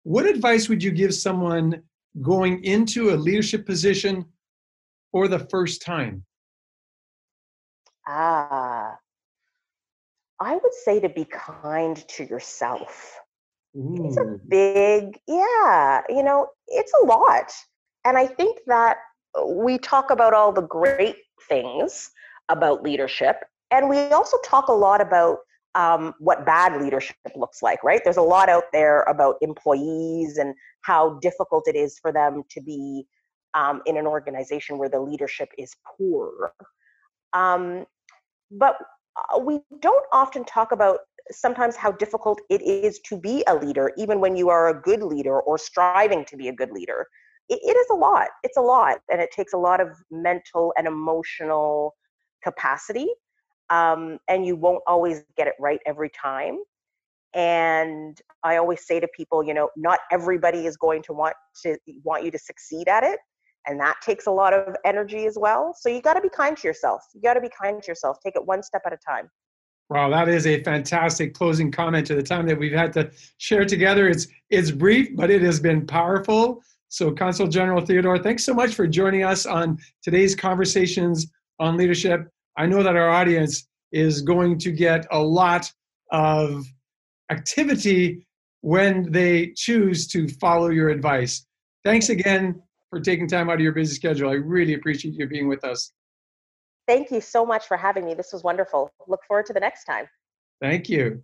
what 0.03 0.27
advice 0.27 0.69
would 0.69 0.83
you 0.83 0.91
give 0.91 1.15
someone 1.15 1.83
going 2.23 2.63
into 2.65 3.11
a 3.11 3.17
leadership 3.17 3.67
position 3.67 4.25
for 5.13 5.29
the 5.29 5.39
first 5.51 5.83
time 5.83 6.25
ah 8.07 8.97
i 10.41 10.53
would 10.53 10.75
say 10.85 10.99
to 11.01 11.09
be 11.09 11.25
kind 11.25 12.07
to 12.09 12.25
yourself 12.25 13.19
Ooh. 13.77 14.07
It's 14.07 14.17
a 14.17 14.39
big, 14.49 15.21
yeah, 15.27 16.03
you 16.09 16.23
know, 16.23 16.49
it's 16.67 16.93
a 17.03 17.07
lot. 17.07 17.53
And 18.05 18.17
I 18.17 18.27
think 18.27 18.59
that 18.67 18.97
we 19.47 19.79
talk 19.79 20.11
about 20.11 20.35
all 20.35 20.53
the 20.53 20.63
great 20.63 21.17
things 21.49 22.11
about 22.49 22.83
leadership, 22.83 23.45
and 23.71 23.89
we 23.89 23.99
also 24.11 24.37
talk 24.45 24.69
a 24.69 24.73
lot 24.73 25.01
about 25.01 25.39
um, 25.75 26.15
what 26.19 26.47
bad 26.47 26.81
leadership 26.81 27.17
looks 27.37 27.63
like, 27.63 27.85
right? 27.85 28.01
There's 28.03 28.17
a 28.17 28.23
lot 28.23 28.49
out 28.49 28.65
there 28.73 29.03
about 29.03 29.37
employees 29.41 30.39
and 30.39 30.55
how 30.83 31.19
difficult 31.21 31.69
it 31.69 31.77
is 31.77 31.99
for 31.99 32.13
them 32.13 32.43
to 32.51 32.61
be 32.61 33.07
um, 33.55 33.83
in 33.87 33.97
an 33.97 34.07
organization 34.07 34.79
where 34.79 34.89
the 34.89 35.01
leadership 35.01 35.51
is 35.59 35.75
poor. 35.97 36.53
Um, 37.33 37.85
but 38.51 38.77
uh, 39.17 39.39
we 39.39 39.61
don't 39.81 40.07
often 40.13 40.45
talk 40.45 40.73
about 40.73 41.01
sometimes 41.31 41.77
how 41.77 41.93
difficult 41.93 42.41
it 42.49 42.63
is 42.63 42.99
to 43.01 43.19
be 43.19 43.45
a 43.47 43.55
leader, 43.55 43.93
even 43.97 44.21
when 44.21 44.35
you 44.35 44.49
are 44.49 44.69
a 44.69 44.81
good 44.81 45.03
leader 45.03 45.41
or 45.41 45.59
striving 45.59 46.25
to 46.25 46.37
be 46.37 46.49
a 46.49 46.53
good 46.53 46.71
leader. 46.71 47.07
it, 47.49 47.61
it 47.63 47.77
is 47.77 47.87
a 47.91 47.95
lot. 47.95 48.29
It's 48.43 48.57
a 48.57 48.63
lot, 48.63 48.99
and 49.11 49.21
it 49.21 49.31
takes 49.31 49.53
a 49.53 49.59
lot 49.59 49.81
of 49.81 49.89
mental 50.11 50.73
and 50.77 50.87
emotional 50.87 51.95
capacity. 52.43 53.09
Um, 53.71 54.19
and 54.29 54.47
you 54.47 54.57
won't 54.57 54.83
always 54.87 55.23
get 55.37 55.47
it 55.47 55.55
right 55.59 55.81
every 55.87 56.11
time. 56.11 56.59
And 57.35 58.19
I 58.43 58.57
always 58.57 58.87
say 58.87 59.01
to 59.01 59.09
people, 59.15 59.45
you 59.45 59.53
know, 59.53 59.69
not 59.77 60.01
everybody 60.11 60.67
is 60.67 60.77
going 60.77 61.03
to 61.03 61.13
want 61.13 61.35
to 61.63 61.77
want 62.03 62.25
you 62.25 62.31
to 62.31 62.39
succeed 62.39 62.89
at 62.89 63.05
it 63.05 63.19
and 63.67 63.79
that 63.79 63.97
takes 64.03 64.27
a 64.27 64.31
lot 64.31 64.55
of 64.55 64.75
energy 64.85 65.27
as 65.27 65.37
well 65.39 65.75
so 65.79 65.89
you 65.89 66.01
got 66.01 66.15
to 66.15 66.21
be 66.21 66.29
kind 66.29 66.57
to 66.57 66.67
yourself 66.67 67.03
you 67.15 67.21
got 67.21 67.35
to 67.35 67.41
be 67.41 67.51
kind 67.51 67.83
to 67.83 67.89
yourself 67.89 68.17
take 68.25 68.37
it 68.37 68.45
one 68.45 68.63
step 68.63 68.83
at 68.87 68.93
a 68.93 68.97
time 68.97 69.29
Wow, 69.91 70.11
that 70.11 70.29
is 70.29 70.47
a 70.47 70.63
fantastic 70.65 71.33
closing 71.33 71.73
comment 71.73 72.07
to 72.09 72.15
the 72.15 72.23
time 72.23 72.47
that 72.47 72.59
we've 72.59 72.73
had 72.73 72.93
to 72.93 73.11
share 73.39 73.65
together. 73.65 74.07
It's 74.09 74.27
it's 74.51 74.71
brief, 74.71 75.17
but 75.17 75.31
it 75.31 75.41
has 75.41 75.61
been 75.61 75.87
powerful. 75.87 76.63
So, 76.91 77.11
Consul 77.11 77.49
General 77.49 77.85
Theodore, 77.85 78.19
thanks 78.19 78.45
so 78.45 78.53
much 78.53 78.75
for 78.75 78.87
joining 78.87 79.25
us 79.25 79.47
on 79.47 79.79
today's 80.03 80.35
conversations 80.35 81.29
on 81.59 81.79
leadership. 81.79 82.29
I 82.59 82.67
know 82.67 82.83
that 82.83 82.97
our 82.97 83.09
audience 83.09 83.69
is 83.93 84.21
going 84.21 84.59
to 84.59 84.73
get 84.73 85.07
a 85.13 85.19
lot 85.19 85.73
of 86.11 86.67
activity 87.31 88.27
when 88.63 89.13
they 89.13 89.53
choose 89.55 90.09
to 90.09 90.27
follow 90.27 90.69
your 90.69 90.89
advice. 90.89 91.47
Thanks 91.85 92.09
again 92.09 92.61
for 92.91 92.99
taking 92.99 93.29
time 93.29 93.49
out 93.49 93.55
of 93.55 93.61
your 93.61 93.73
busy 93.73 93.95
schedule. 93.95 94.29
I 94.31 94.35
really 94.35 94.75
appreciate 94.75 95.15
you 95.15 95.29
being 95.29 95.47
with 95.47 95.63
us. 95.65 95.93
Thank 96.89 97.13
you 97.13 97.21
so 97.21 97.47
much 97.47 97.67
for 97.67 97.77
having 97.77 98.05
me. 98.05 98.15
This 98.15 98.33
was 98.33 98.43
wonderful. 98.43 98.91
Look 99.07 99.21
forward 99.29 99.47
to 99.47 99.53
the 99.53 99.61
next 99.61 99.85
time. 99.85 100.09
Thank 100.61 100.89
you. 100.89 101.23